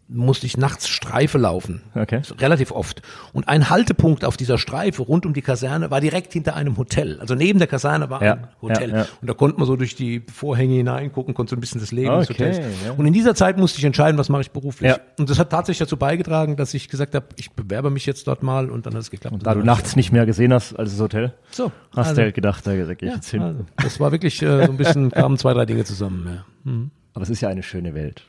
[0.10, 1.82] musste ich nachts Streife laufen.
[1.96, 2.22] Okay.
[2.40, 3.02] Relativ oft.
[3.32, 7.20] Und ein Haltepunkt auf dieser Streife rund um die Kaserne war direkt hinter einem Hotel.
[7.20, 8.90] Also neben der Kaserne war Ja, ein Hotel.
[8.92, 9.06] ja, ja.
[9.22, 12.14] Und da konnte man so durch die Vorhänge hineingucken, konnte so ein bisschen das Leben
[12.20, 12.58] des Okay, Hotels.
[12.86, 12.92] ja.
[12.92, 14.94] Und in dieser Zeit musste ich entscheiden, was mache ich beruflich.
[15.18, 18.44] Und das hat tatsächlich dazu beigetragen, dass ich gesagt habe, ich bewerbe mich jetzt dort
[18.44, 19.38] mal und dann hat es geklappt.
[19.42, 22.36] Da du nachts nicht mehr gesehen hast als das Hotel, so, hast also, du halt
[22.36, 23.42] gedacht, da gehe ich jetzt hin.
[23.42, 26.44] also, das war wirklich äh, so ein bisschen, kamen zwei, drei Dinge zusammen.
[26.66, 26.72] Ja.
[27.14, 28.24] Aber es ist ja eine schöne Welt.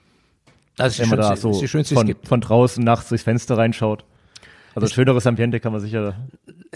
[0.78, 3.24] Ist Wenn man da so ist die schönste, die es von, von draußen nachts durchs
[3.24, 4.04] Fenster reinschaut.
[4.74, 6.14] Also ein schöneres Ambiente kann man sich ja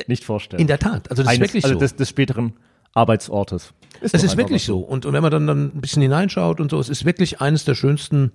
[0.06, 0.60] nicht vorstellen.
[0.60, 1.80] In der Tat, also das ist Eines- wirklich also so.
[1.80, 2.52] des, des späteren
[2.94, 3.74] Arbeitsortes.
[4.00, 4.78] Es doch ist wirklich so.
[4.78, 7.64] Und, und wenn man dann, dann ein bisschen hineinschaut und so, es ist wirklich eines
[7.64, 8.30] der schönsten,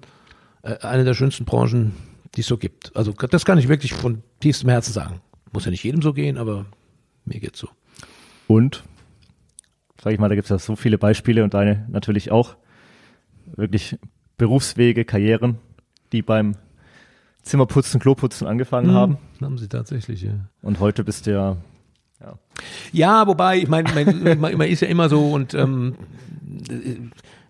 [0.63, 1.93] äh, eine der schönsten Branchen,
[2.35, 2.93] die es so gibt.
[2.95, 5.21] Also das kann ich wirklich von tiefstem Herzen sagen.
[5.53, 6.65] Muss ja nicht jedem so gehen, aber
[7.25, 7.69] mir geht's so.
[8.47, 8.83] Und,
[10.03, 12.55] sag ich mal, da gibt es ja so viele Beispiele und deine natürlich auch.
[13.55, 13.97] Wirklich
[14.37, 15.57] Berufswege, Karrieren,
[16.11, 16.55] die beim
[17.43, 19.17] Zimmerputzen, Kloputzen angefangen haben.
[19.41, 20.31] Haben sie tatsächlich, ja.
[20.61, 21.57] Und heute bist du ja,
[22.21, 22.37] ja
[22.91, 25.95] Ja, wobei, ich meine, mein, man, man ist ja immer so und ähm,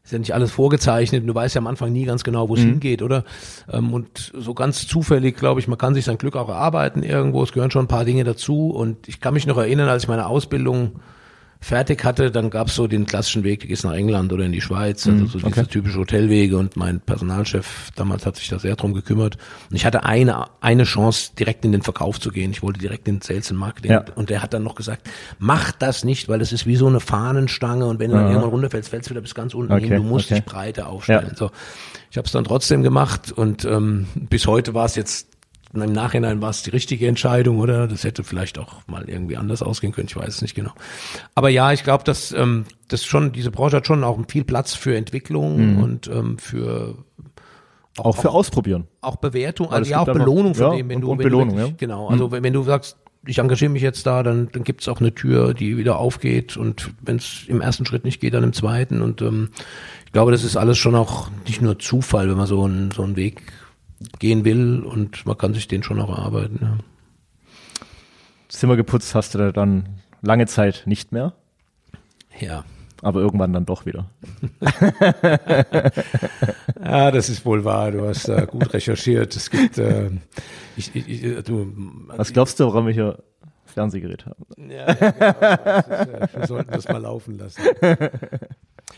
[0.03, 1.27] ist ja nicht alles vorgezeichnet.
[1.27, 3.23] Du weißt ja am Anfang nie ganz genau, wo es hingeht, oder?
[3.71, 7.41] Ähm, und so ganz zufällig, glaube ich, man kann sich sein Glück auch erarbeiten irgendwo.
[7.41, 8.69] Es gehören schon ein paar Dinge dazu.
[8.69, 10.99] Und ich kann mich noch erinnern, als ich meine Ausbildung
[11.63, 14.51] fertig hatte, dann gab es so den klassischen Weg, du gehst nach England oder in
[14.51, 18.75] die Schweiz, also so diese typische Hotelwege und mein Personalchef damals hat sich da sehr
[18.75, 19.37] drum gekümmert
[19.69, 22.51] und ich hatte eine eine Chance direkt in den Verkauf zu gehen.
[22.51, 24.05] Ich wollte direkt in Sales und Marketing Ja.
[24.15, 26.99] und der hat dann noch gesagt, mach das nicht, weil es ist wie so eine
[26.99, 29.95] Fahnenstange und wenn du dann irgendwann runterfällst, fällst du wieder bis ganz unten Okay, hin.
[29.97, 30.35] Du musst okay.
[30.41, 31.29] dich breiter aufstellen.
[31.31, 31.35] Ja.
[31.37, 31.51] So,
[32.11, 35.27] ich habe es dann trotzdem gemacht und ähm, bis heute war es jetzt
[35.81, 37.87] im Nachhinein war es die richtige Entscheidung, oder?
[37.87, 40.71] Das hätte vielleicht auch mal irgendwie anders ausgehen können, ich weiß es nicht genau.
[41.35, 44.75] Aber ja, ich glaube, dass ähm, das schon, diese Branche hat schon auch viel Platz
[44.75, 46.95] für Entwicklung und ähm, für
[47.97, 48.87] auch für Ausprobieren.
[49.01, 51.17] auch Bewertung, also es ja auch gibt Belohnung von ja, dem, wenn und- du, und
[51.19, 51.69] wenn Belohnung, du ja.
[51.77, 54.99] genau, also wenn, wenn du sagst, ich engagiere mich jetzt da, dann, dann gibt's auch
[54.99, 58.53] eine Tür, die wieder aufgeht und wenn es im ersten Schritt nicht geht, dann im
[58.53, 59.49] zweiten und ähm,
[60.05, 63.03] ich glaube, das ist alles schon auch nicht nur Zufall, wenn man so einen, so
[63.03, 63.41] einen Weg
[64.19, 66.59] gehen will und man kann sich den schon auch erarbeiten.
[66.61, 66.77] Ja.
[68.49, 69.87] Zimmer geputzt hast du da dann
[70.21, 71.33] lange Zeit nicht mehr,
[72.39, 72.63] Ja.
[73.01, 74.09] aber irgendwann dann doch wieder.
[76.83, 77.91] Ja, das ist wohl wahr.
[77.91, 79.35] Du hast da gut recherchiert.
[79.35, 80.09] Es gibt, äh,
[80.75, 81.71] ich, ich, ich, du,
[82.07, 83.23] Was glaubst du, warum wir hier
[83.65, 84.45] Fernsehgerät haben?
[84.69, 86.25] Ja, ja, genau.
[86.25, 87.61] Ist, äh, wir sollten das mal laufen lassen.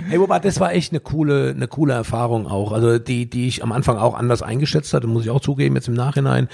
[0.07, 2.71] Hey, wobei, das war echt eine coole, eine coole Erfahrung auch.
[2.71, 5.87] Also die, die ich am Anfang auch anders eingeschätzt hatte, muss ich auch zugeben, jetzt
[5.87, 6.49] im Nachhinein.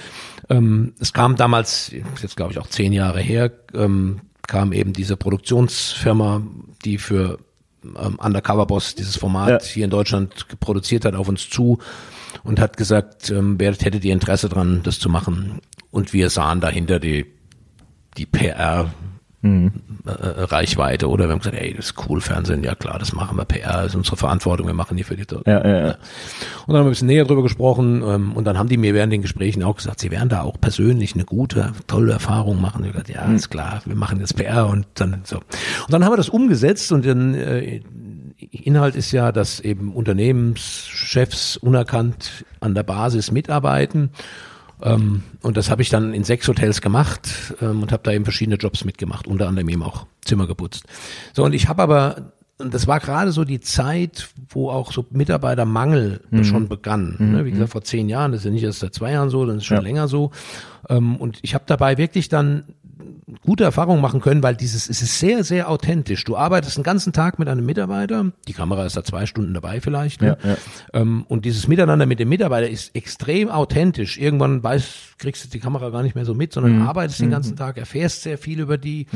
[0.48, 1.90] Ähm, es kam damals,
[2.22, 6.42] jetzt glaube ich auch zehn Jahre her, ähm, kam eben diese Produktionsfirma,
[6.84, 7.38] die für
[7.84, 9.68] ähm, Undercover Boss dieses Format Ja.
[9.68, 11.78] hier in Deutschland produziert hat, auf uns zu
[12.44, 15.60] und hat gesagt, ähm, wer hätte ihr Interesse dran, das zu machen.
[15.90, 17.26] Und wir sahen dahinter die,
[18.16, 18.92] die PR
[19.42, 19.72] Mhm.
[20.06, 20.10] äh,
[20.44, 23.44] Reichweite oder wir haben gesagt, ey, das ist cool, Fernsehen, ja klar, das machen wir,
[23.44, 25.86] PR ist unsere Verantwortung, wir machen die für die Ja, ja, ja.
[25.88, 28.94] Und dann haben wir ein bisschen näher drüber gesprochen ähm, und dann haben die mir
[28.94, 32.84] während den Gesprächen auch gesagt, sie werden da auch persönlich eine gute, tolle Erfahrung machen.
[32.84, 33.34] Ich gesagt, ja, Mhm.
[33.36, 35.36] ist klar, wir machen jetzt PR und dann so.
[35.38, 35.44] Und
[35.88, 37.80] dann haben wir das umgesetzt und dann äh,
[38.50, 44.10] Inhalt ist ja, dass eben Unternehmenschefs unerkannt an der Basis mitarbeiten.
[44.82, 48.24] Ähm, und das habe ich dann in sechs Hotels gemacht ähm, und habe da eben
[48.24, 50.84] verschiedene Jobs mitgemacht, unter anderem eben auch Zimmer geputzt.
[51.34, 55.04] So, und ich habe aber, und das war gerade so die Zeit, wo auch so
[55.10, 57.16] Mitarbeitermangel schon begann.
[57.18, 57.44] Ne?
[57.44, 59.56] Wie gesagt, vor zehn Jahren, das ist ja nicht erst seit zwei Jahren so, das
[59.56, 59.82] ist schon Ja.
[59.82, 60.30] länger so.
[60.88, 62.64] Ähm, und ich habe dabei wirklich dann
[63.44, 66.24] gute Erfahrungen machen können, weil dieses es ist sehr, sehr authentisch.
[66.24, 69.80] Du arbeitest den ganzen Tag mit einem Mitarbeiter, die Kamera ist da zwei Stunden dabei
[69.80, 70.22] vielleicht.
[70.22, 70.36] Ne?
[70.42, 70.56] Ja, ja.
[70.92, 74.18] Ähm, und dieses Miteinander mit dem Mitarbeiter ist extrem authentisch.
[74.18, 77.56] Irgendwann weiß, kriegst du die Kamera gar nicht mehr so mit, sondern arbeitest den ganzen
[77.56, 79.06] Tag, erfährst sehr viel über die.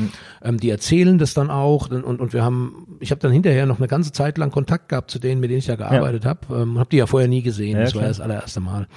[0.41, 1.89] Ähm, die erzählen das dann auch.
[1.89, 5.11] Und, und, wir haben, ich habe dann hinterher noch eine ganze Zeit lang Kontakt gehabt
[5.11, 6.39] zu denen, mit denen ich da gearbeitet habe.
[6.51, 7.77] Ähm, habe die ja vorher nie gesehen.
[7.77, 8.09] Ja, das war klar.
[8.09, 8.87] das allererste Mal.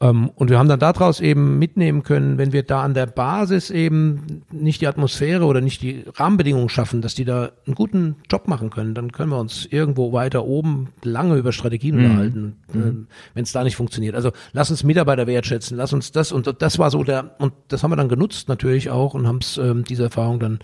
[0.00, 3.70] Ähm, und wir haben dann daraus eben mitnehmen können, wenn wir da an der Basis
[3.70, 8.48] eben nicht die Atmosphäre oder nicht die Rahmenbedingungen schaffen, dass die da einen guten Job
[8.48, 13.44] machen können, dann können wir uns irgendwo weiter oben lange über Strategien unterhalten, ähm, wenn
[13.44, 14.14] es da nicht funktioniert.
[14.14, 17.82] Also lass uns Mitarbeiter wertschätzen, lass uns das und das war so der und das
[17.82, 20.58] haben wir dann genutzt natürlich auch und haben es ähm, diese Erfahrung dann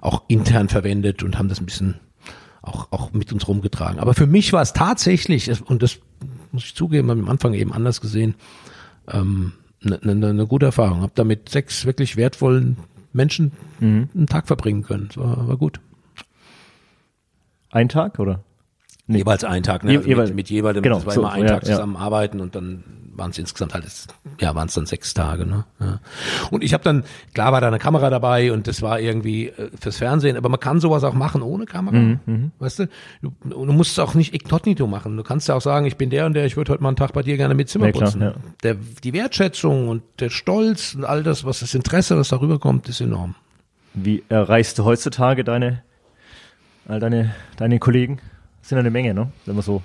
[0.00, 1.96] auch intern verwendet und haben das ein bisschen
[2.62, 3.98] auch, auch mit uns rumgetragen.
[3.98, 5.98] Aber für mich war es tatsächlich, und das
[6.52, 8.34] muss ich zugeben, habe ich am Anfang eben anders gesehen,
[9.10, 9.52] ähm,
[9.84, 11.02] eine ne, ne, ne gute Erfahrung.
[11.02, 12.76] Habe da mit sechs wirklich wertvollen
[13.12, 15.08] Menschen einen Tag verbringen können.
[15.08, 15.80] Das war, war gut.
[17.70, 18.40] Ein Tag oder?
[19.06, 19.18] Nee.
[19.18, 19.96] Jeweils einen Tag, ne?
[19.96, 21.74] Also jeweils- mit, mit jeweils, genau, das war so, immer ein ja, Tag ja.
[21.74, 22.82] zusammen arbeiten und dann
[23.16, 23.84] waren es insgesamt halt,
[24.40, 25.46] ja, waren es dann sechs Tage.
[25.46, 25.64] Ne?
[25.80, 26.00] Ja.
[26.50, 29.70] Und ich habe dann, klar war da eine Kamera dabei und das war irgendwie äh,
[29.80, 32.88] fürs Fernsehen, aber man kann sowas auch machen ohne Kamera, mhm, weißt du?
[33.22, 33.32] du?
[33.44, 35.16] Du musst es auch nicht inkognito machen.
[35.16, 36.96] Du kannst ja auch sagen, ich bin der und der, ich würde heute mal einen
[36.96, 38.20] Tag bei dir gerne mit Zimmer putzen.
[38.20, 42.58] Ja, der, die Wertschätzung und der Stolz und all das, was das Interesse, was darüber
[42.58, 43.34] kommt, ist enorm.
[43.94, 45.82] Wie erreichst du heutzutage deine,
[46.86, 48.20] all deine, deine Kollegen?
[48.60, 49.30] Das sind eine Menge, ne?
[49.46, 49.82] Wenn man so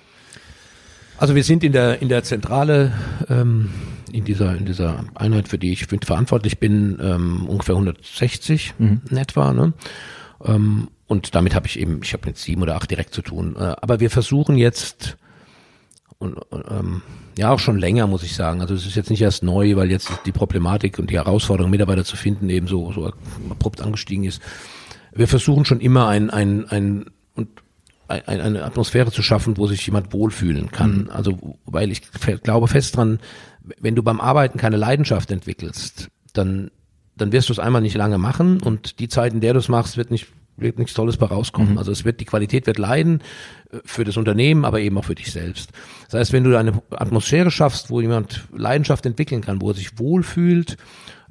[1.22, 2.94] also wir sind in der in der Zentrale
[3.30, 3.70] ähm,
[4.12, 9.02] in dieser in dieser Einheit, für die ich verantwortlich bin, ähm, ungefähr 160 mhm.
[9.08, 9.54] in etwa.
[9.54, 9.74] Ne?
[10.44, 13.56] Ähm, und damit habe ich eben, ich habe mit sieben oder acht direkt zu tun.
[13.56, 15.18] Äh, aber wir versuchen jetzt
[16.18, 16.38] und
[16.70, 17.04] ähm,
[17.38, 18.60] ja auch schon länger, muss ich sagen.
[18.60, 22.04] Also es ist jetzt nicht erst neu, weil jetzt die Problematik und die Herausforderung, Mitarbeiter
[22.04, 23.14] zu finden, eben so, so
[23.48, 24.42] abrupt angestiegen ist.
[25.14, 27.06] Wir versuchen schon immer ein, ein, ein
[27.36, 27.50] und
[28.12, 31.04] ein, eine Atmosphäre zu schaffen, wo sich jemand wohlfühlen kann.
[31.04, 31.10] Mhm.
[31.10, 32.02] Also, weil ich
[32.44, 33.20] glaube fest dran,
[33.80, 36.72] wenn du beim Arbeiten keine Leidenschaft entwickelst, dann,
[37.16, 39.70] dann wirst du es einmal nicht lange machen und die Zeit, in der du es
[39.70, 41.72] machst, wird nicht wird nichts Tolles bei rauskommen.
[41.72, 41.78] Mhm.
[41.78, 43.22] Also es wird, die Qualität wird leiden
[43.72, 45.72] äh, für das Unternehmen, aber eben auch für dich selbst.
[46.10, 49.98] Das heißt, wenn du eine Atmosphäre schaffst, wo jemand Leidenschaft entwickeln kann, wo er sich
[49.98, 50.78] wohlfühlt,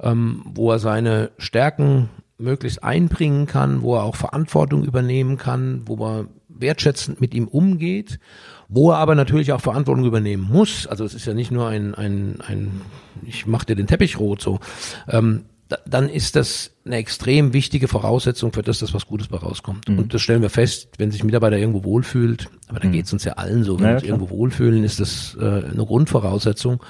[0.01, 6.03] ähm, wo er seine Stärken möglichst einbringen kann, wo er auch Verantwortung übernehmen kann, wo
[6.05, 6.25] er
[6.61, 8.19] wertschätzend mit ihm umgeht,
[8.67, 10.87] wo er aber natürlich auch Verantwortung übernehmen muss.
[10.87, 12.81] Also es ist ja nicht nur ein, ein, ein
[13.25, 14.59] ich mache dir den Teppich rot so.
[15.09, 19.37] Ähm, da, dann ist das eine extrem wichtige Voraussetzung für das, dass was Gutes bei
[19.37, 19.87] rauskommt.
[19.87, 19.99] Mhm.
[19.99, 22.91] Und das stellen wir fest, wenn sich Mitarbeiter irgendwo wohlfühlt, aber da mhm.
[22.91, 25.45] geht es uns ja allen so, wenn ja, wir uns irgendwo wohlfühlen, ist das äh,
[25.45, 26.83] eine Grundvoraussetzung.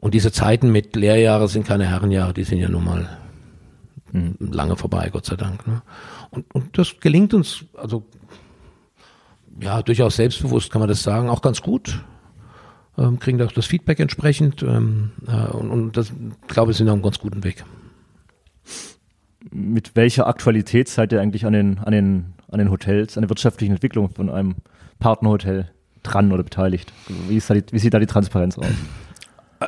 [0.00, 3.08] Und diese Zeiten mit Lehrjahre sind keine Herrenjahre, die sind ja nun mal
[4.12, 4.36] mhm.
[4.38, 5.66] lange vorbei, Gott sei Dank.
[5.66, 5.80] Ne?
[6.30, 8.04] Und, und das gelingt uns, also
[9.60, 12.04] ja, durchaus selbstbewusst kann man das sagen, auch ganz gut.
[12.96, 16.12] Ähm, kriegen auch das Feedback entsprechend ähm, äh, und, und das,
[16.46, 17.64] glaube ich, sind auf einem ganz guten Weg.
[19.50, 23.30] Mit welcher Aktualität seid ihr eigentlich an den, an den, an den Hotels, an der
[23.30, 24.56] wirtschaftlichen Entwicklung von einem
[25.00, 25.70] Partnerhotel
[26.02, 26.92] dran oder beteiligt?
[27.28, 28.66] Wie, da die, wie sieht da die Transparenz aus?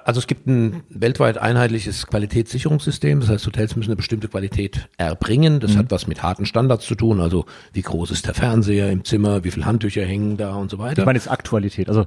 [0.04, 3.20] Also es gibt ein weltweit einheitliches Qualitätssicherungssystem.
[3.20, 5.60] Das heißt, Hotels müssen eine bestimmte Qualität erbringen.
[5.60, 5.78] Das mhm.
[5.78, 7.20] hat was mit harten Standards zu tun.
[7.20, 10.78] Also wie groß ist der Fernseher im Zimmer, wie viele Handtücher hängen da und so
[10.78, 11.02] weiter.
[11.02, 11.88] Ich meine jetzt Aktualität.
[11.88, 12.06] Also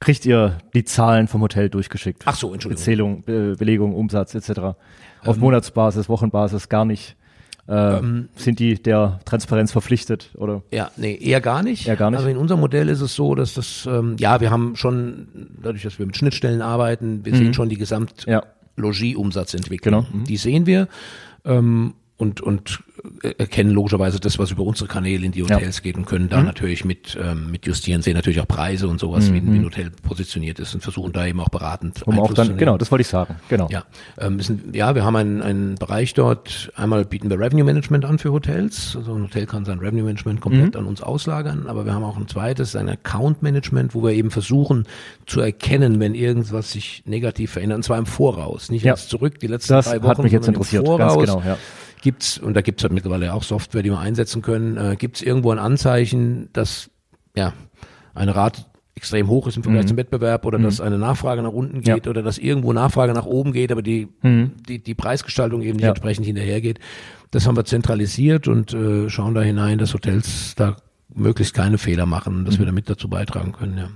[0.00, 2.22] kriegt ihr die Zahlen vom Hotel durchgeschickt?
[2.24, 2.82] Ach so, Entschuldigung.
[2.82, 4.60] Zählung, Be Belegung, Umsatz etc.
[5.22, 7.16] Auf ähm, Monatsbasis, Wochenbasis gar nicht.
[7.70, 10.62] Ähm, sind die der Transparenz verpflichtet oder?
[10.72, 11.86] Ja, nee, eher gar nicht.
[11.86, 12.16] Eher gar nicht.
[12.16, 15.82] Also in unserem Modell ist es so, dass das, ähm, ja, wir haben schon, dadurch,
[15.82, 17.36] dass wir mit Schnittstellen arbeiten, wir mhm.
[17.36, 20.06] sehen schon die Gesamtlogieumsatzentwicklung.
[20.06, 20.08] Genau.
[20.10, 20.24] Mhm.
[20.24, 20.88] Die sehen wir.
[21.44, 22.80] Ähm, und, und
[23.22, 25.82] erkennen logischerweise das, was über unsere Kanäle in die Hotels ja.
[25.82, 26.46] geht und können da mhm.
[26.46, 29.34] natürlich mit, ähm, mit justieren, sehen natürlich auch Preise und sowas, mhm.
[29.34, 32.56] wie, wie ein Hotel positioniert ist und versuchen da eben auch beratend um auch dann,
[32.56, 33.36] Genau, das wollte ich sagen.
[33.48, 33.68] Genau.
[33.70, 33.84] Ja,
[34.18, 38.18] ähm, sind, ja wir haben einen, einen Bereich dort, einmal bieten wir Revenue Management an
[38.18, 38.96] für Hotels.
[38.96, 40.80] Also ein Hotel kann sein Revenue Management komplett mhm.
[40.80, 44.32] an uns auslagern, aber wir haben auch ein zweites, ein Account Management, wo wir eben
[44.32, 44.88] versuchen
[45.26, 48.94] zu erkennen, wenn irgendwas sich negativ verändert, und zwar im Voraus, nicht ja.
[48.94, 50.08] erst zurück, die letzten das drei Wochen.
[50.08, 51.56] Hat mich jetzt interessiert, ganz genau, ja
[52.00, 55.50] gibt's und da gibt's halt mittlerweile auch Software, die wir einsetzen können, äh, gibt's irgendwo
[55.50, 56.90] ein Anzeichen, dass
[57.36, 57.52] ja
[58.14, 58.64] eine Rate
[58.98, 59.88] extrem hoch ist im Vergleich mhm.
[59.88, 60.64] zum Wettbewerb oder mhm.
[60.64, 62.10] dass eine Nachfrage nach unten geht ja.
[62.10, 64.52] oder dass irgendwo Nachfrage nach oben geht, aber die, mhm.
[64.68, 65.90] die, die Preisgestaltung eben nicht ja.
[65.90, 66.80] entsprechend hinterhergeht.
[67.30, 70.76] Das haben wir zentralisiert und äh, schauen da hinein, dass Hotels da
[71.14, 72.70] möglichst keine Fehler machen, dass wir mhm.
[72.70, 73.78] damit dazu beitragen können.
[73.78, 73.88] Ja.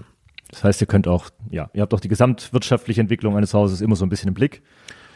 [0.51, 3.97] Das heißt, ihr könnt auch, ja, ihr habt auch die gesamtwirtschaftliche Entwicklung eines Hauses immer
[3.97, 4.63] so ein bisschen im Blick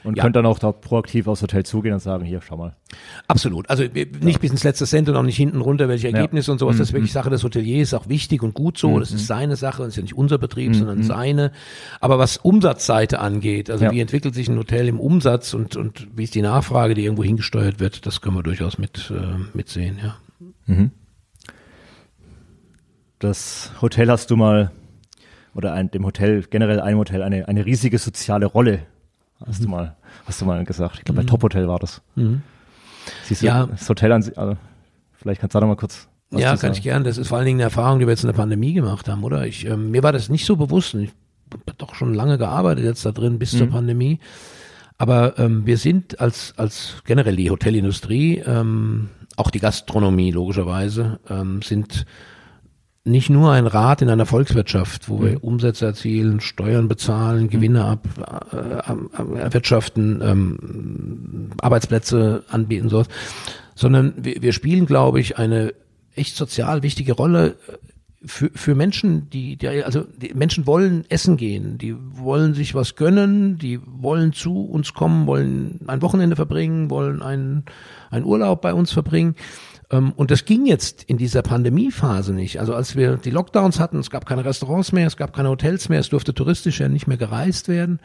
[0.07, 0.23] und ja.
[0.23, 2.77] könnt dann auch da proaktiv aufs Hotel zugehen und sagen, hier, schau mal.
[3.27, 3.69] Absolut.
[3.69, 4.39] Also nicht ja.
[4.39, 6.53] bis ins letzte Cent und auch nicht hinten runter, welche Ergebnisse ja.
[6.53, 6.77] und sowas.
[6.77, 7.15] Das ist wirklich mhm.
[7.15, 8.91] Sache des Hoteliers, ist auch wichtig und gut so.
[8.91, 9.01] Mhm.
[9.01, 10.75] Das ist seine Sache, das ist ja nicht unser Betrieb, mhm.
[10.75, 11.51] sondern seine.
[12.01, 16.23] Aber was Umsatzseite angeht, also wie entwickelt sich ein Hotel im Umsatz und, und wie
[16.23, 20.17] ist die Nachfrage, die irgendwo hingesteuert wird, das können wir durchaus mit, äh, mitsehen, ja.
[20.67, 20.93] Mhm.
[23.19, 24.71] Das Hotel hast du mal,
[25.53, 28.81] oder ein, dem Hotel, generell einem Hotel, eine, eine riesige soziale Rolle
[29.45, 29.65] Hast mhm.
[29.65, 29.97] du mal,
[30.27, 30.97] hast du mal gesagt.
[30.99, 31.29] Ich glaube, bei mhm.
[31.29, 32.01] Top Hotel war das.
[32.15, 32.43] Mhm.
[33.25, 33.67] Siehst du, ja.
[33.67, 34.57] das Hotel an sich, also,
[35.15, 37.05] vielleicht kannst du da noch mal kurz was Ja, kann ich gern.
[37.05, 39.23] Das ist vor allen Dingen eine Erfahrung, die wir jetzt in der Pandemie gemacht haben,
[39.23, 39.47] oder?
[39.47, 40.95] Ich, ähm, mir war das nicht so bewusst.
[40.95, 41.11] Ich
[41.53, 43.59] habe doch schon lange gearbeitet jetzt da drin bis mhm.
[43.59, 44.19] zur Pandemie.
[44.99, 51.61] Aber ähm, wir sind als, als generell die Hotelindustrie, ähm, auch die Gastronomie logischerweise, ähm,
[51.63, 52.07] sind
[53.07, 55.39] nicht nur ein Rad in einer Volkswirtschaft, wo wir mhm.
[55.39, 57.51] Umsätze erzielen, Steuern bezahlen, mhm.
[57.51, 58.07] Gewinne ab,
[58.53, 63.05] äh, erwirtschaften, ähm, Arbeitsplätze anbieten soll,
[63.75, 65.73] sondern wir, wir spielen, glaube ich, eine
[66.15, 67.57] echt sozial wichtige Rolle
[68.25, 72.97] für, für Menschen, die, die, also die Menschen wollen essen gehen, die wollen sich was
[72.97, 77.65] gönnen, die wollen zu uns kommen, wollen ein Wochenende verbringen, wollen einen,
[78.11, 79.37] einen Urlaub bei uns verbringen.
[79.91, 82.61] Ähm, und das ging jetzt in dieser Pandemiephase nicht.
[82.61, 85.89] Also als wir die Lockdowns hatten, es gab keine Restaurants mehr, es gab keine Hotels
[85.89, 88.01] mehr, es durfte touristisch ja nicht mehr gereist werden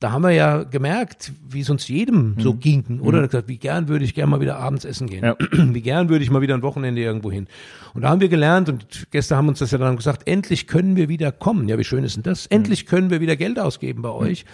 [0.00, 2.60] da haben wir ja gemerkt, wie es uns jedem so Mhm.
[2.60, 3.26] ging, oder?
[3.26, 5.24] Gesagt, wie gern würde ich gern mal wieder abends essen gehen.
[5.24, 5.36] Ja.
[5.50, 7.48] Wie gern würde ich mal wieder ein Wochenende irgendwo hin.
[7.94, 10.94] Und da haben wir gelernt und Gäste haben uns das ja dann gesagt, endlich können
[10.94, 11.68] wir wieder kommen.
[11.68, 12.46] Ja, wie schön ist denn das?
[12.46, 14.44] Endlich können wir wieder Geld ausgeben bei euch.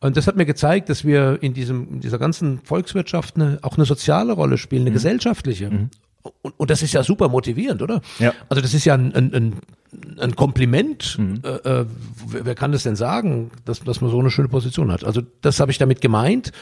[0.00, 3.76] Und das hat mir gezeigt, dass wir in diesem, in dieser ganzen Volkswirtschaft eine, auch
[3.76, 5.70] eine soziale Rolle spielen, eine gesellschaftliche.
[6.42, 8.00] Und, und das ist ja super motivierend, oder?
[8.18, 8.32] Ja.
[8.48, 9.54] Also das ist ja ein, ein, ein,
[10.18, 11.18] ein Kompliment.
[11.42, 11.86] Äh, äh,
[12.26, 15.04] wer, wer kann das denn sagen, dass, dass man so eine schöne Position hat?
[15.04, 16.52] Also das habe ich damit gemeint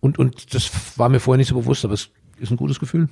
[0.00, 3.08] und, und das war mir vorher nicht so bewusst, aber es ist ein gutes Gefühl.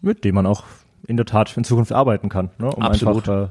[0.00, 0.64] mit dem man auch
[1.06, 2.70] in der Tat in Zukunft arbeiten kann, ne?
[2.70, 3.28] um Absolut.
[3.28, 3.50] einfach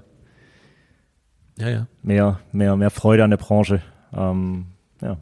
[1.60, 1.88] äh, Ja, ja.
[2.02, 3.82] mehr, mehr, mehr Freude an der Branche
[4.14, 4.66] ähm,
[5.02, 5.18] ja,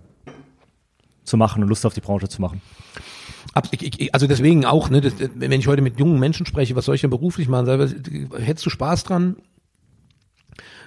[1.26, 2.62] zu machen und Lust auf die Branche zu machen.
[3.54, 7.02] Also deswegen auch, ne, das, wenn ich heute mit jungen Menschen spreche, was soll ich
[7.02, 7.66] denn beruflich machen?
[7.66, 9.38] Sag ich, Hättest du Spaß dran,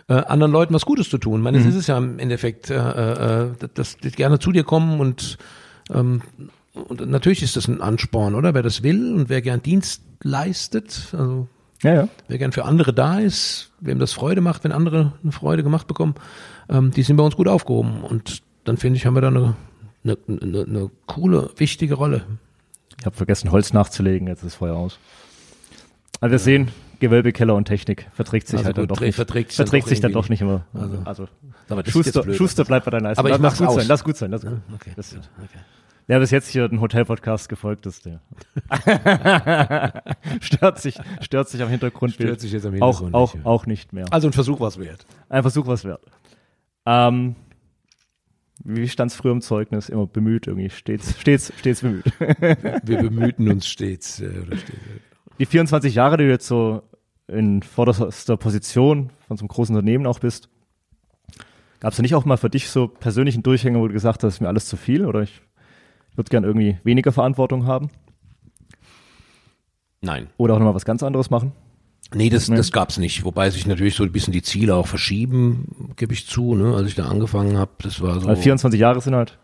[0.08, 1.40] äh, anderen Leuten was Gutes zu tun?
[1.40, 4.64] Ich meine, das ist es ja im Endeffekt, äh, äh, dass die gerne zu dir
[4.64, 5.38] kommen und,
[5.92, 6.22] ähm,
[6.74, 8.54] und natürlich ist das ein Ansporn, oder?
[8.54, 11.48] Wer das will und wer gern Dienst leistet, also
[11.82, 12.08] Ja, ja.
[12.28, 15.86] wer gern für andere da ist, wem das Freude macht, wenn andere eine Freude gemacht
[15.86, 16.14] bekommen,
[16.68, 18.02] ähm, die sind bei uns gut aufgehoben.
[18.02, 19.56] Und dann finde ich, haben wir da eine,
[20.04, 22.24] eine, eine, eine coole, wichtige Rolle.
[23.00, 24.98] Ich habe vergessen, Holz nachzulegen, jetzt ist das Feuer aus.
[26.20, 26.68] Also wir sehen,
[27.00, 29.14] Gewölbe, Keller und Technik verträgt sich Also halt dann gut, doch nicht.
[29.14, 30.66] verträgt sich dann verträgt doch sich dann doch nicht immer.
[30.74, 31.26] Also-
[31.68, 32.34] Also, Schuster.
[32.34, 33.26] Schuster bleibt bei deinen Leistungen.
[33.32, 33.74] Aber ich lass gut aus.
[33.76, 34.60] sein, lass gut sein, lass gut.
[34.74, 35.58] Okay, Das, okay.
[36.08, 38.20] Wer bis jetzt hier den Hotel-Podcast gefolgt ist, der
[40.40, 42.28] stört sich, stört sich am Hintergrundbild.
[42.28, 43.50] Stört sich jetzt am auch, Hintergrund auch, nicht, ja.
[43.50, 44.06] auch nicht mehr.
[44.12, 45.06] Also ein Versuch was wert.
[45.28, 46.02] Ein Versuch was wert.
[46.84, 47.36] Ähm,
[48.64, 49.88] wie stand's früher im Zeugnis?
[49.88, 52.04] Immer bemüht irgendwie, stets, stets, stets bemüht.
[52.18, 54.22] Wir bemühten uns stets.
[55.38, 56.82] Die 24 Jahre, die du jetzt so
[57.26, 60.48] in vorderster Position von so einem großen Unternehmen auch bist,
[61.80, 64.22] gab es da nicht auch mal für dich so persönlichen Durchhänger, wo du gesagt hast,
[64.22, 65.40] das ist mir alles zu viel oder ich
[66.16, 67.88] würde gern irgendwie weniger Verantwortung haben
[70.02, 70.28] Nein.
[70.36, 71.52] oder auch nochmal was ganz anderes machen?
[72.14, 72.56] Nee, das, Nee.
[72.56, 73.24] das gab's nicht.
[73.24, 76.74] Wobei sich natürlich so ein bisschen die Ziele auch verschieben, gebe ich zu, ne?
[76.74, 79.38] Als ich da angefangen habe, das war so Weil 24 Jahre sind halt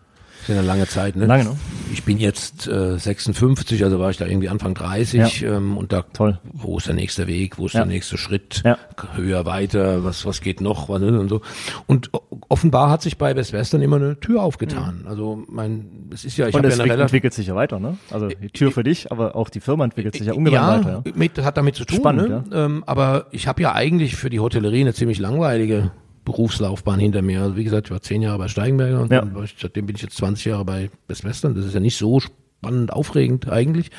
[0.48, 1.26] ist ja eine lange Zeit, ne?
[1.26, 1.56] lange, ne?
[1.92, 6.02] Ich bin jetzt äh, 56, also war ich da irgendwie Anfang 30 ähm, und da
[6.02, 6.38] Toll.
[6.52, 7.80] wo ist der nächste Weg, wo ist Ja.
[7.80, 8.78] der nächste Schritt, Ja.
[9.14, 11.40] höher, weiter, was was geht noch, was, ne, und so.
[11.86, 12.10] Und
[12.48, 15.04] offenbar hat sich bei Best Western immer eine Tür aufgetan.
[15.08, 17.80] Also mein, es ist ja, ich Und habe ja eine relativ entwickelt sich ja weiter,
[17.80, 17.96] ne?
[18.10, 21.02] Also die Tür für dich, aber auch die Firma entwickelt sich ja ungemein weiter.
[21.04, 21.12] Ja?
[21.14, 21.98] Mit, hat damit zu tun.
[21.98, 22.44] Spannend, ne?
[22.52, 25.90] ähm, aber ich habe ja eigentlich für die Hotellerie eine ziemlich langweilige
[26.26, 27.40] Berufslaufbahn hinter mir.
[27.40, 29.22] Also wie gesagt, ich war zehn Jahre bei Steigenberger und Ja.
[29.22, 31.54] dann ich, seitdem bin ich jetzt 20 Jahre bei Best Western.
[31.54, 33.90] Das ist ja nicht so spannend, aufregend eigentlich.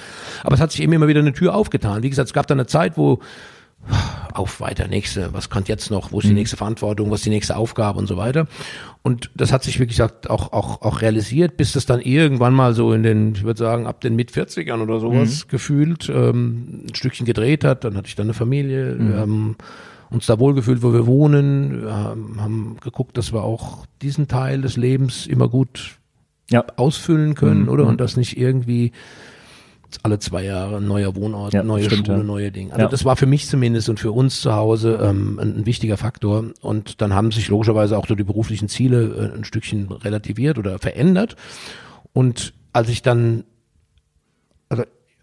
[0.43, 2.03] Aber es hat sich eben immer wieder eine Tür aufgetan.
[2.03, 3.19] Wie gesagt, es gab da eine Zeit, wo
[4.33, 7.29] auf weiter, nächste, was kommt jetzt noch, wo ist die nächste Verantwortung, was ist die
[7.29, 8.47] nächste Aufgabe und so weiter.
[9.01, 12.73] Und das hat sich, wie gesagt, auch, auch, auch realisiert, bis das dann irgendwann mal
[12.73, 17.25] so in den, ich würde sagen, ab den Mit-40ern oder sowas gefühlt ähm, ein Stückchen
[17.25, 17.85] gedreht hat.
[17.85, 19.55] Dann hatte ich dann eine Familie, wir haben
[20.09, 24.77] uns da wohlgefühlt, wo wir wohnen, haben, haben geguckt, dass wir auch diesen Teil des
[24.77, 25.97] Lebens immer gut
[26.49, 26.63] Ja.
[26.77, 27.83] ausfüllen können, Mhm, oder?
[27.83, 27.89] mhm.
[27.89, 28.91] Und das nicht irgendwie
[30.03, 32.23] alle zwei Jahre ein neuer Wohnort, Ja, neue stimmt, Schule, ja.
[32.23, 32.71] neue Dinge.
[32.73, 32.89] Also Ja.
[32.89, 36.43] das war für mich zumindest und für uns zu Hause ähm, ein, ein wichtiger Faktor.
[36.61, 40.77] Und dann haben sich logischerweise auch so die beruflichen Ziele äh, ein Stückchen relativiert oder
[40.79, 41.35] verändert.
[42.13, 43.43] Und als ich dann,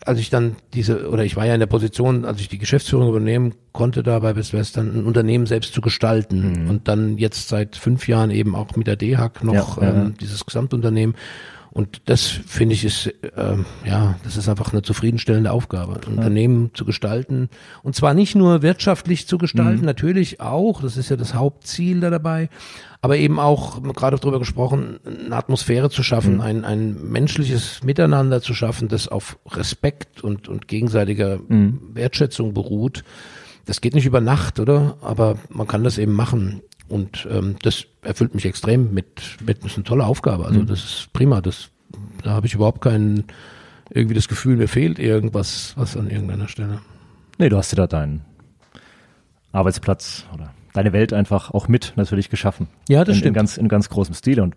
[0.04, 3.08] als ich dann diese, oder ich war ja in der Position, als ich die Geschäftsführung
[3.08, 6.68] übernehmen konnte, da bei Best Western ein Unternehmen selbst zu gestalten.
[6.68, 9.94] Und dann jetzt seit fünf Jahren eben auch mit der DHAG noch ja, ja.
[9.94, 11.14] ähm, dieses Gesamtunternehmen.
[11.74, 16.70] Und das finde ich ist, ähm, ja, das ist einfach eine zufriedenstellende Aufgabe, ein Unternehmen
[16.72, 17.48] zu gestalten.
[17.82, 19.84] Und zwar nicht nur wirtschaftlich zu gestalten, Mhm.
[19.86, 22.48] natürlich auch, das ist ja das Hauptziel da dabei,
[23.02, 26.04] aber eben auch, gerade darüber gesprochen, eine Atmosphäre zu Mhm.
[26.04, 31.80] schaffen, ein, ein menschliches Miteinander zu schaffen, das auf Respekt und, und gegenseitiger Mhm.
[31.92, 33.02] Wertschätzung beruht.
[33.66, 34.96] Das geht nicht über Nacht, oder?
[35.02, 36.60] Aber man kann das eben machen.
[36.88, 40.44] Und ähm, das erfüllt mich extrem mit, mit das ist eine tolle Aufgabe.
[40.44, 41.40] Also das ist prima.
[41.40, 41.70] Das,
[42.22, 43.24] da habe ich überhaupt kein
[43.90, 46.80] irgendwie das Gefühl, mir fehlt irgendwas, was an irgendeiner Stelle.
[47.38, 48.24] Nee, du hast dir da deinen
[49.52, 52.68] Arbeitsplatz oder deine Welt einfach auch mit natürlich geschaffen.
[52.88, 53.28] Ja, das in, stimmt.
[53.28, 54.54] In ganz, in ganz großem Stil und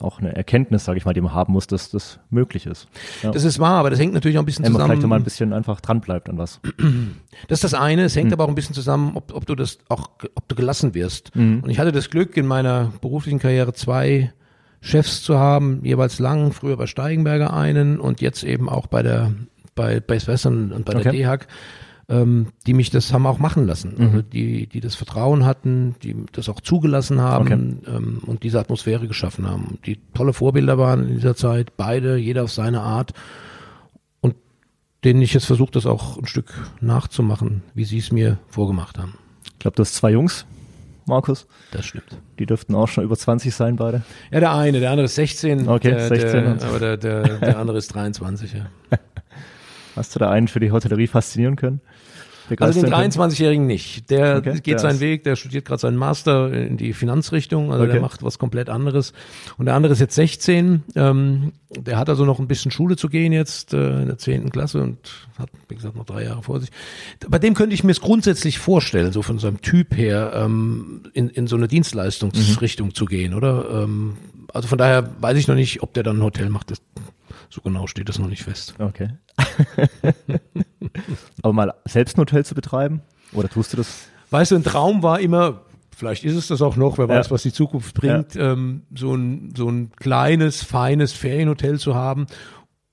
[0.00, 2.88] auch eine Erkenntnis, sage ich mal, die man haben muss, dass das möglich ist.
[3.22, 3.30] Ja.
[3.30, 4.92] Das ist wahr, aber das hängt natürlich auch ein bisschen Wenn man zusammen.
[4.98, 6.60] vielleicht mal ein bisschen einfach dran bleibt an was.
[7.46, 8.02] Das ist das eine.
[8.02, 10.94] Es hängt aber auch ein bisschen zusammen, ob, ob du das auch, ob du gelassen
[10.94, 11.30] wirst.
[11.36, 14.32] Und ich hatte das Glück, in meiner beruflichen Karriere zwei
[14.80, 19.32] Chefs zu haben, jeweils lang, früher bei Steigenberger einen und jetzt eben auch bei der,
[19.74, 21.38] bei Base Western und bei der Okay.
[22.10, 23.94] Ähm, die mich das haben auch machen lassen.
[23.98, 29.06] Also die, die das Vertrauen hatten, die das auch zugelassen haben ähm, und diese Atmosphäre
[29.06, 29.78] geschaffen haben.
[29.84, 33.12] Die tolle Vorbilder waren in dieser Zeit, beide, jeder auf seine Art
[34.22, 34.36] und
[35.04, 39.18] denen ich jetzt versuche, das auch ein Stück nachzumachen, wie sie es mir vorgemacht haben.
[39.44, 40.46] Ich glaube, du hast zwei Jungs,
[41.08, 41.46] Markus.
[41.72, 42.16] Das stimmt.
[42.38, 44.02] Die dürften auch schon über 20 sein, beide.
[44.30, 45.68] Ja, der eine, der andere ist 16.
[45.68, 48.66] Okay, der, 16 Der, aber der, der, der andere ist 23, ja.
[49.98, 51.80] Hast du da einen für die Hotellerie faszinieren können?
[52.60, 53.30] Also den Begeistern können?
[53.30, 54.08] 23-Jährigen nicht.
[54.10, 57.82] Der Okay, geht der seinen Weg, der studiert gerade seinen Master in die Finanzrichtung, also
[57.84, 57.92] Okay.
[57.92, 59.12] der macht was komplett anderes.
[59.58, 63.10] Und der andere ist jetzt 16, ähm, der hat also noch ein bisschen Schule zu
[63.10, 64.48] gehen jetzt äh, in der 10.
[64.50, 64.96] Klasse und
[65.38, 66.70] hat, wie gesagt, noch drei Jahre vor sich.
[67.28, 71.28] Bei dem könnte ich mir es grundsätzlich vorstellen, so von seinem Typ her, ähm, in,
[71.28, 73.82] in so eine Dienstleistungsrichtung zu gehen, oder?
[73.84, 74.16] Ähm,
[74.54, 76.70] also von daher weiß ich noch nicht, ob der dann ein Hotel macht.
[76.70, 76.80] Das,
[77.50, 78.74] so genau steht das noch nicht fest.
[78.78, 79.10] Okay.
[81.42, 83.02] Aber mal selbst ein Hotel zu betreiben?
[83.32, 84.08] Oder tust du das?
[84.30, 85.62] Weißt du, ein Traum war immer,
[85.96, 87.16] vielleicht ist es das auch noch, wer Ja.
[87.16, 92.26] weiß, was die Zukunft bringt, ähm, so, ein, so ein kleines, feines Ferienhotel zu haben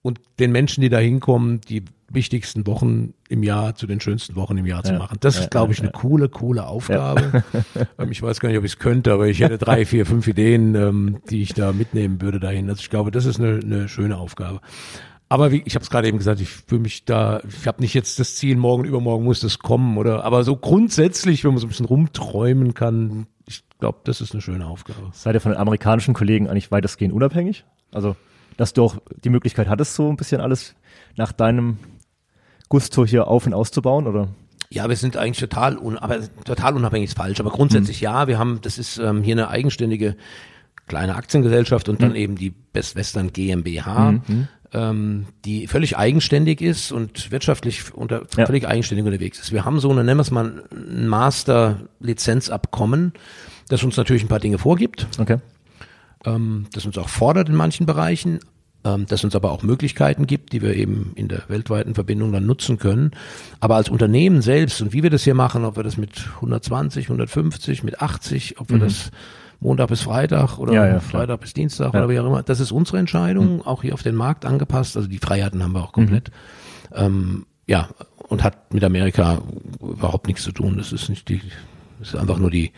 [0.02, 4.58] und den Menschen, die da hinkommen, die wichtigsten Wochen im Jahr zu den schönsten Wochen
[4.58, 5.00] im Jahr zu Ja.
[5.00, 5.18] machen.
[5.22, 7.44] Das Ja, ist, glaube ich, ja, eine coole, coole Aufgabe.
[7.98, 10.28] ähm, ich weiß gar nicht, ob ich es könnte, aber ich hätte drei, vier, fünf
[10.28, 12.70] Ideen, ähm, die ich da mitnehmen würde dahin.
[12.70, 14.62] Also ich glaube, das ist eine, eine schöne Aufgabe.
[15.28, 17.94] Aber wie, ich habe es gerade eben gesagt, ich fühle mich da, ich habe nicht
[17.94, 20.24] jetzt das Ziel, morgen, übermorgen muss das kommen, oder?
[20.24, 24.42] Aber so grundsätzlich, wenn man so ein bisschen rumträumen kann, ich glaube, das ist eine
[24.42, 25.10] schöne Aufgabe.
[25.14, 27.66] Seid ihr von den amerikanischen Kollegen eigentlich weitestgehend unabhängig?
[27.92, 28.16] Also,
[28.58, 30.76] dass du auch die Möglichkeit hattest, so ein bisschen alles
[31.16, 31.80] nach deinem
[32.70, 34.30] Gusto hier auf und auszubauen, oder?
[34.70, 37.40] Ja, wir sind eigentlich total, un, aber total unabhängig ist falsch.
[37.40, 40.16] Aber grundsätzlich ja, wir haben, das ist ähm, hier eine eigenständige
[40.88, 44.22] kleine Aktiengesellschaft und dann eben die Best Western GmbH,
[44.76, 48.46] ähm, die völlig eigenständig ist und wirtschaftlich unter, Ja.
[48.46, 49.52] völlig eigenständig unterwegs ist.
[49.54, 53.14] Wir haben so eine, nennen wir es mal, ein Master-Lizenzabkommen,
[53.70, 55.38] das uns natürlich ein paar Dinge vorgibt, Okay.
[56.26, 58.40] ähm, das uns auch fordert in manchen Bereichen,
[58.84, 62.46] ähm, das uns aber auch Möglichkeiten gibt, die wir eben in der weltweiten Verbindung dann
[62.46, 63.12] nutzen können.
[63.62, 67.06] Aber als Unternehmen selbst und wie wir das hier machen, ob wir das mit 120,
[67.06, 69.12] 150, mit 80, ob wir das
[69.66, 70.78] Montag bis Freitag oder Mhm.
[70.78, 71.00] Ja, ja.
[71.00, 71.94] Freitag bis Dienstag.
[71.94, 72.00] Mhm.
[72.00, 74.96] oder wie auch immer, das ist unsere Entscheidung, auch hier auf den Markt angepasst.
[74.96, 76.32] Also die Freiheiten haben wir auch komplett.
[76.94, 77.90] Ähm, ja,
[78.30, 79.40] und hat mit Amerika
[79.82, 80.78] überhaupt nichts zu tun.
[80.78, 81.42] Das ist nicht die,
[82.00, 82.72] das ist einfach nur die,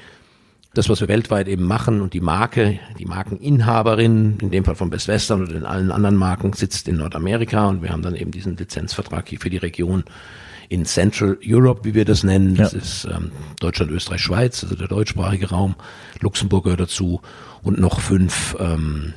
[0.73, 4.89] das, was wir weltweit eben machen und die Marke, die Markeninhaberin, in dem Fall von
[4.89, 8.31] Best Western oder in allen anderen Marken, sitzt in Nordamerika und wir haben dann eben
[8.31, 10.03] diesen Lizenzvertrag hier für die Region
[10.69, 12.55] in Central Europe, wie wir das nennen.
[12.55, 12.77] Das Ja.
[12.79, 15.75] ist ähm, Deutschland, Österreich, Schweiz, also der deutschsprachige Raum.
[16.19, 17.21] Luxemburg gehört dazu
[17.63, 19.13] und noch fünf ähm,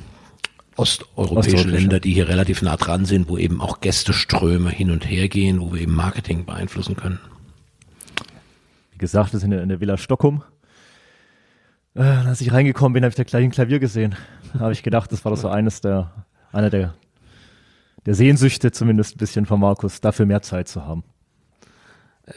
[0.77, 1.69] osteuropäische Osteuropäische.
[1.69, 5.59] Länder, die hier relativ nah dran sind, wo eben auch Gästeströme hin und her gehen,
[5.59, 7.19] wo wir eben Marketing beeinflussen können.
[8.91, 10.43] Wie gesagt, wir sind in der Villa Stockholm.
[11.93, 14.15] Äh, als ich reingekommen bin, habe ich da gleich ein Klavier gesehen.
[14.53, 16.93] Da habe ich gedacht, das war doch so eines der, einer der,
[18.05, 21.03] der Sehnsüchte zumindest ein bisschen von Markus, dafür mehr Zeit zu haben.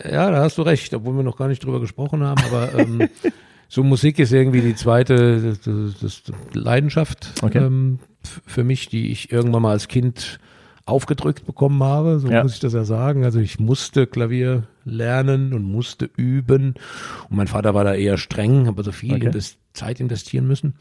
[0.05, 3.09] Ja, da hast du recht, obwohl wir noch gar nicht drüber gesprochen haben, aber ähm,
[3.69, 5.61] so Musik ist irgendwie die zweite das,
[6.01, 6.23] das,
[6.53, 7.59] Leidenschaft Okay.
[7.59, 7.99] ähm,
[8.47, 10.39] für mich, die ich irgendwann mal als Kind
[10.87, 12.43] aufgedrückt bekommen habe, so Ja.
[12.43, 13.25] muss ich das ja sagen.
[13.25, 16.75] Also ich musste Klavier lernen und musste üben
[17.31, 19.31] und mein Vater war da eher streng, habe also viel Okay.
[19.73, 20.75] Zeit investieren müssen.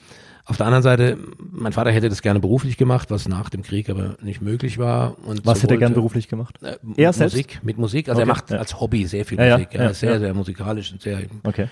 [0.46, 1.18] Auf der anderen Seite,
[1.52, 5.18] mein Vater hätte das gerne beruflich gemacht, was nach dem Krieg aber nicht möglich war.
[5.26, 6.62] Und Was so hätte er gern wollte- beruflich gemacht?
[6.62, 7.64] äh, Er Musik, selbst?
[7.64, 8.10] mit Musik.
[8.10, 8.58] Also Okay, er macht ja.
[8.58, 9.70] als Hobby sehr viel Ja, ja, Musik.
[9.72, 11.68] er ja, ist sehr, sehr musikalisch und sehr Okay.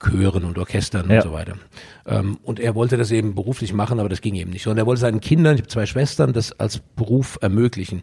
[0.00, 1.54] Chören und Orchestern und so weiter.
[2.04, 4.66] Ähm, und er wollte das eben beruflich machen, aber das ging eben nicht.
[4.66, 8.02] Und er wollte seinen Kindern, ich habe zwei Schwestern, das als Beruf ermöglichen.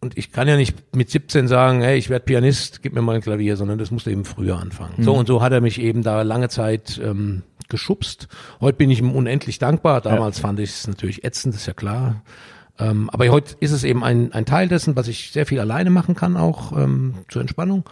[0.00, 3.16] Und ich kann ja nicht mit 17 sagen, hey, ich werde Pianist, gib mir mal
[3.16, 4.94] ein Klavier, sondern das musste eben früher anfangen.
[5.02, 8.28] So und so hat er mich eben da lange Zeit ähm, geschubst.
[8.60, 10.00] Heute bin ich ihm unendlich dankbar.
[10.00, 12.22] Damals fand ich es natürlich ätzend, ist ja klar.
[12.78, 15.90] Ähm, aber heute ist es eben ein, ein Teil dessen, was ich sehr viel alleine
[15.90, 17.84] machen kann, auch ähm, zur Entspannung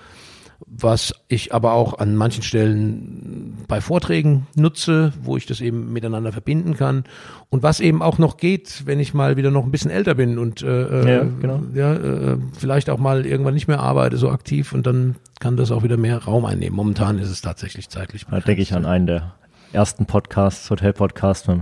[0.66, 6.32] was ich aber auch an manchen Stellen bei Vorträgen nutze, wo ich das eben miteinander
[6.32, 7.04] verbinden kann
[7.48, 10.38] und was eben auch noch geht, wenn ich mal wieder noch ein bisschen älter bin
[10.38, 11.62] und äh, Ja, äh, genau.
[11.74, 15.70] ja, äh, vielleicht auch mal irgendwann nicht mehr arbeite so aktiv und dann kann das
[15.70, 16.74] auch wieder mehr Raum einnehmen.
[16.74, 19.34] Momentan ist es tatsächlich zeitlich Da denke ich an einen der
[19.72, 21.60] ersten Podcast, Hotel-Podcast mit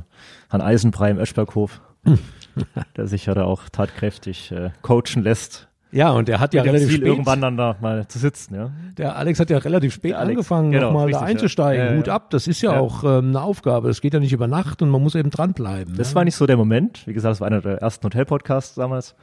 [0.51, 1.81] Herrn Eisenbrei im Öschberghof,
[2.97, 5.69] der sich ja da auch tatkräftig äh, coachen lässt.
[5.93, 8.55] Ja, und der hat ja dem relativ Ziel, spät, irgendwann dann da mal zu sitzen,
[8.55, 8.71] ja.
[8.99, 11.25] der Alex hat ja relativ spät Alex, angefangen, genau, nochmal da ja.
[11.25, 11.85] einzusteigen.
[11.85, 12.15] Ja, ja, Hut ja.
[12.15, 12.81] ab, das ist ja, Ja.
[12.81, 13.89] auch ähm, eine Aufgabe.
[13.89, 15.97] Das geht ja nicht über Nacht und man muss eben dranbleiben.
[15.97, 16.17] Das ja.
[16.17, 17.07] war nicht so der Moment.
[17.07, 19.15] Wie gesagt, das war einer der ersten Hotel-Podcasts damals,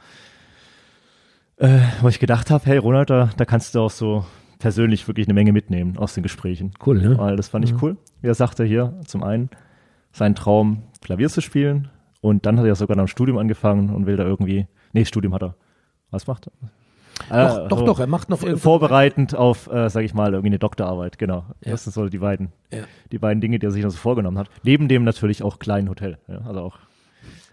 [1.58, 4.24] äh, wo ich gedacht habe, hey Ronald, da, da kannst du auch so
[4.64, 6.72] persönlich wirklich eine Menge mitnehmen aus den Gesprächen.
[6.86, 7.18] cool, ne?
[7.18, 7.98] Weil das fand ich cool.
[8.22, 9.50] Wie er sagte hier, zum einen
[10.10, 11.90] sein Traum, Klavier zu spielen
[12.22, 15.34] und dann hat er sogar noch ein Studium angefangen und will da irgendwie, nee, Studium
[15.34, 15.54] hat er.
[16.10, 16.52] Was macht er?
[17.28, 20.48] Doch, Äh, doch, so doch, er macht noch vorbereitend auf, äh, sag ich mal, irgendwie
[20.48, 21.44] eine Doktorarbeit, genau.
[21.62, 21.72] Ja.
[21.72, 22.84] Das sind so die beiden, Ja.
[23.12, 24.48] die beiden Dinge, die er sich noch so vorgenommen hat.
[24.62, 26.78] Neben dem natürlich auch kleinen Hotel, ja, also auch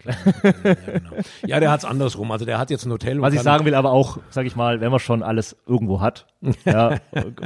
[0.64, 1.10] ja, genau.
[1.46, 2.30] ja, der hat's andersrum.
[2.30, 3.16] Also der hat jetzt ein Hotel.
[3.16, 6.00] und Was ich sagen will, aber auch, sag ich mal, wenn man schon alles irgendwo
[6.00, 6.26] hat,
[6.64, 6.98] ja,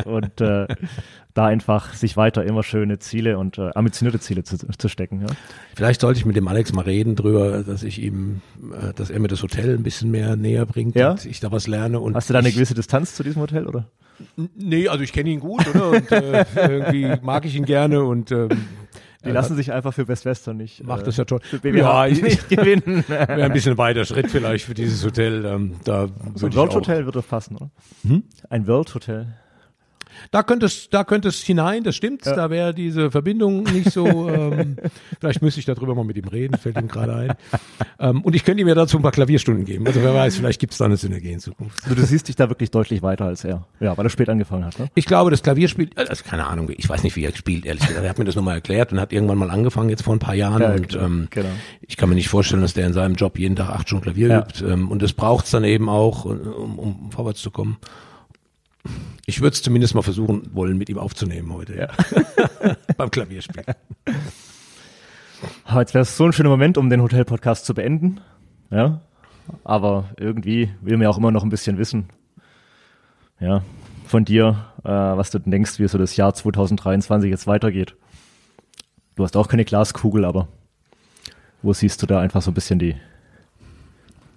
[0.05, 0.67] und äh,
[1.35, 5.21] da einfach sich weiter immer schöne Ziele und äh, ambitionierte Ziele zu, zu stecken.
[5.21, 5.27] Ja.
[5.75, 8.41] Vielleicht sollte ich mit dem Alex mal reden drüber, dass ich ihm,
[8.73, 11.11] äh, dass er mir das Hotel ein bisschen mehr näher bringt Ja?
[11.11, 12.01] und ich da was lerne.
[12.01, 13.87] Und Hast du da eine gewisse Distanz zu diesem Hotel, oder?
[14.57, 15.91] Nee, also ich kenne ihn gut, oder?
[15.91, 18.49] Und äh, irgendwie mag ich ihn gerne und ähm,
[19.25, 20.85] Die lassen sich einfach für Best Western nicht.
[20.85, 23.05] macht äh, das ja für BWH Ja, ich, nicht gewinnen.
[23.09, 25.45] wäre ein bisschen weiter Schritt vielleicht für dieses Hotel.
[25.45, 27.71] Ähm, da so ein World Hotel würde passen, oder?
[28.07, 28.23] Hm?
[28.51, 29.35] Ein World Hotel.
[30.31, 31.85] Da könnte es, da könnte es hinein.
[31.85, 32.25] Das stimmt.
[32.27, 32.35] Ja.
[32.35, 34.07] Da wäre diese Verbindung nicht so.
[34.27, 34.77] Ähm,
[35.21, 36.57] vielleicht müsste ich darüber mal mit ihm reden.
[36.57, 37.33] Fällt ihm gerade ein.
[37.99, 39.87] Ähm, und ich könnte ihm ja dazu ein paar Klavierstunden geben.
[39.87, 41.83] Also wer weiß, vielleicht gibt es da eine Synergie in Zukunft.
[41.85, 43.67] Also du siehst dich da wirklich deutlich weiter als er.
[43.81, 44.89] Ja, weil er spät angefangen hat, ne?
[44.95, 48.03] Ich glaube, das Klavierspiel, also keine Ahnung, ich weiß nicht, wie er spielt, ehrlich gesagt.
[48.05, 50.35] Er hat mir das nochmal erklärt und hat irgendwann mal angefangen, jetzt vor ein paar
[50.35, 50.63] Jahren.
[50.63, 51.49] Ja, und genau, ähm, genau.
[51.83, 54.29] ich kann mir nicht vorstellen, dass der in seinem Job jeden Tag acht Stunden Klavier
[54.29, 54.39] Ja.
[54.41, 54.65] übt.
[54.65, 57.77] Ähm, und das braucht's dann eben auch, um, um vorwärts zu kommen.
[59.27, 61.77] Ich würde es zumindest mal versuchen wollen, mit ihm aufzunehmen heute.
[61.77, 62.77] Ja.
[62.97, 63.65] Beim Klavierspiel.
[65.75, 68.21] Jetzt wäre es so ein schöner Moment, um den Hotel-Podcast zu beenden.
[68.71, 69.01] Ja.
[69.65, 72.09] Aber irgendwie will man ja auch immer noch ein bisschen wissen.
[73.41, 73.63] Ja.
[74.07, 77.97] Von dir, äh, was du denkst, wie so das Jahr 2023 jetzt weitergeht.
[79.17, 80.49] Du hast auch keine Glaskugel, aber
[81.63, 82.97] wo siehst du da einfach so ein bisschen die,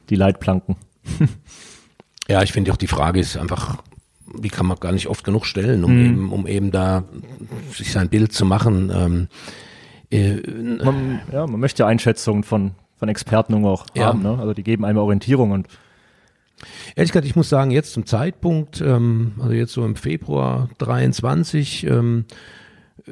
[0.10, 0.76] die Leitplanken?
[2.30, 3.82] Ja, ich finde auch die Frage ist einfach,
[4.38, 6.06] die kann man gar nicht oft genug stellen, um Mhm.
[6.06, 7.04] eben, um eben da
[7.72, 8.92] sich sein Bild zu machen.
[8.94, 9.28] Ähm,
[10.12, 10.36] äh,
[10.84, 14.08] Man, ja, man möchte ja Einschätzungen von, von Experten auch Ja.
[14.08, 14.22] haben.
[14.24, 14.38] Ne?
[14.40, 15.68] Also die geben einem Orientierung und
[16.98, 21.86] Ehrlich gesagt, ich muss sagen, jetzt zum Zeitpunkt, ähm, also jetzt so im Februar 23,
[21.88, 22.26] ähm,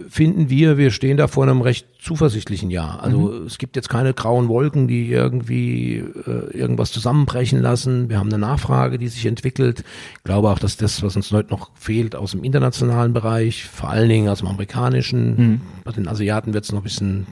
[0.10, 3.04] finden wir, wir stehen da vor einem recht zuversichtlichen Jahr.
[3.04, 8.10] Also es gibt jetzt keine grauen Wolken, die irgendwie äh, irgendwas zusammenbrechen lassen.
[8.10, 9.84] Wir haben eine Nachfrage, die sich entwickelt.
[10.18, 13.90] Ich glaube auch, dass das, was uns heute noch fehlt aus dem internationalen Bereich, vor
[13.90, 17.28] allen Dingen aus dem amerikanischen, bei den Asiaten wird es noch ein bisschen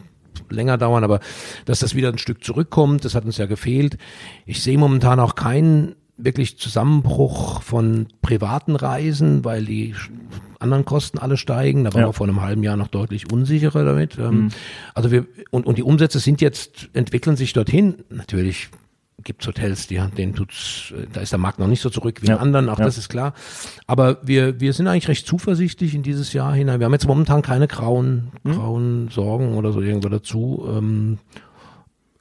[0.50, 1.20] länger dauern, aber
[1.66, 3.98] dass das wieder ein Stück zurückkommt, das hat uns ja gefehlt.
[4.46, 9.94] Ich sehe momentan auch keinen wirklich Zusammenbruch von privaten Reisen, weil die
[10.60, 11.84] anderen Kosten alle steigen.
[11.84, 12.08] Da waren Ja.
[12.08, 14.18] wir vor einem halben Jahr noch deutlich unsicherer damit.
[14.18, 14.50] Ähm,
[14.94, 17.96] Also wir und, und die Umsätze sind jetzt entwickeln sich dorthin.
[18.10, 18.70] Natürlich
[19.24, 22.36] gibt's Hotels, die denen tut's, da ist der Markt noch nicht so zurück wie Ja.
[22.36, 22.86] in anderen, auch Ja.
[22.86, 23.34] das ist klar.
[23.88, 26.80] Aber wir, wir sind eigentlich recht zuversichtlich in dieses Jahr hinein.
[26.80, 28.52] Wir haben jetzt momentan keine grauen, Hm?
[28.54, 30.66] grauen Sorgen oder so irgendwo dazu.
[30.72, 31.18] Ähm,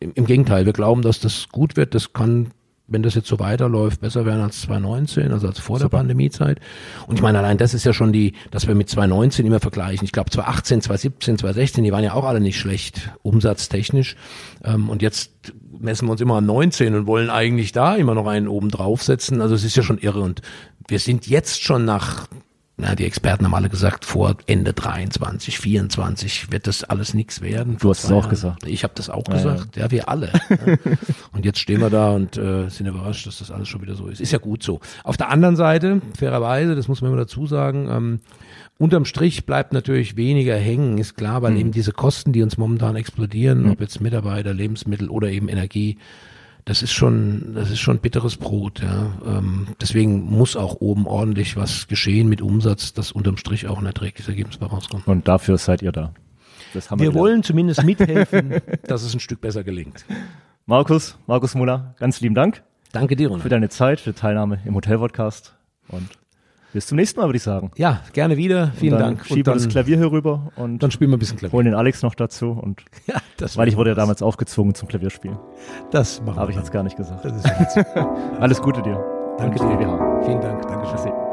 [0.01, 1.95] im, Im Gegenteil, wir glauben, dass das gut wird.
[1.95, 2.49] Das kann,
[2.87, 5.99] wenn das jetzt so weiterläuft, besser werden als 2019, also als vor der Super.
[5.99, 6.61] Pandemiezeit.
[7.07, 10.05] Und ich meine, allein das ist ja schon die, dass wir mit 2019 immer vergleichen.
[10.05, 14.16] Ich glaube, 2018, 2017, 2016, die waren ja auch alle nicht schlecht, umsatztechnisch.
[14.62, 15.32] Ähm, und jetzt
[15.78, 19.41] messen wir uns immer an 19 und wollen eigentlich da immer noch einen oben draufsetzen.
[19.41, 20.20] Also es ist ja schon irre.
[20.20, 20.43] Und
[20.87, 22.28] wir sind jetzt schon nach
[22.77, 27.77] na, die Experten haben alle gesagt, vor Ende 23, 24 wird das alles nichts werden.
[27.79, 28.66] Du hast es auch gesagt.
[28.66, 29.77] Ich habe das auch Ja, gesagt.
[29.77, 30.33] Ja, wir alle.
[30.51, 30.77] Ja.
[31.33, 34.09] und jetzt stehen wir da und äh, sind überrascht, dass das alles schon wieder so
[34.09, 34.20] ist.
[34.20, 34.81] Ist ja gut so.
[35.05, 38.20] Auf der anderen Seite, fairerweise, das muss man immer dazu sagen, ähm,
[38.79, 42.97] unterm Strich bleibt natürlich weniger hängen, ist klar, weil eben diese Kosten, die uns momentan
[42.97, 45.99] explodieren, ob jetzt Mitarbeiter, Lebensmittel oder eben Energie,
[46.64, 48.80] das ist schon, das ist schon bitteres Brot.
[48.80, 49.12] Ja.
[49.26, 53.86] Ähm, deswegen muss auch oben ordentlich was geschehen mit Umsatz, dass unterm Strich auch ein
[53.86, 55.06] erträgliches Ergebnis bei rauskommt.
[55.06, 56.12] Und dafür seid ihr da.
[56.72, 60.04] Das haben wir, Wir wollen zumindest mithelfen, dass es ein Stück besser gelingt.
[60.66, 62.62] Markus, Markus Muller, ganz lieben Dank
[62.92, 63.52] Danke dir, für Ronald.
[63.52, 65.54] deine Zeit, für die Teilnahme im Hotel-Podcast.
[65.88, 66.08] Und
[66.75, 67.70] bis zum nächsten Mal, würde ich sagen.
[67.77, 68.72] Ja, gerne wieder.
[68.77, 69.25] Vielen Dank.
[69.25, 71.53] Schieben wir das Klavier hier rüber und dann spielen wir ein bisschen Klavier.
[71.53, 72.51] holen den Alex noch dazu.
[72.51, 75.39] Und Ja, das weil ich wurde ja damals aufgezwungen zum Klavierspielen.
[75.93, 77.25] Das machen Habe ich jetzt gar nicht gesagt.
[77.25, 77.87] Das ist witzig.
[78.41, 79.03] Alles Gute dir.
[79.39, 80.20] Danke dir.
[80.25, 80.62] Vielen Dank.
[80.66, 80.95] Dankeschön.
[81.05, 81.24] Merci.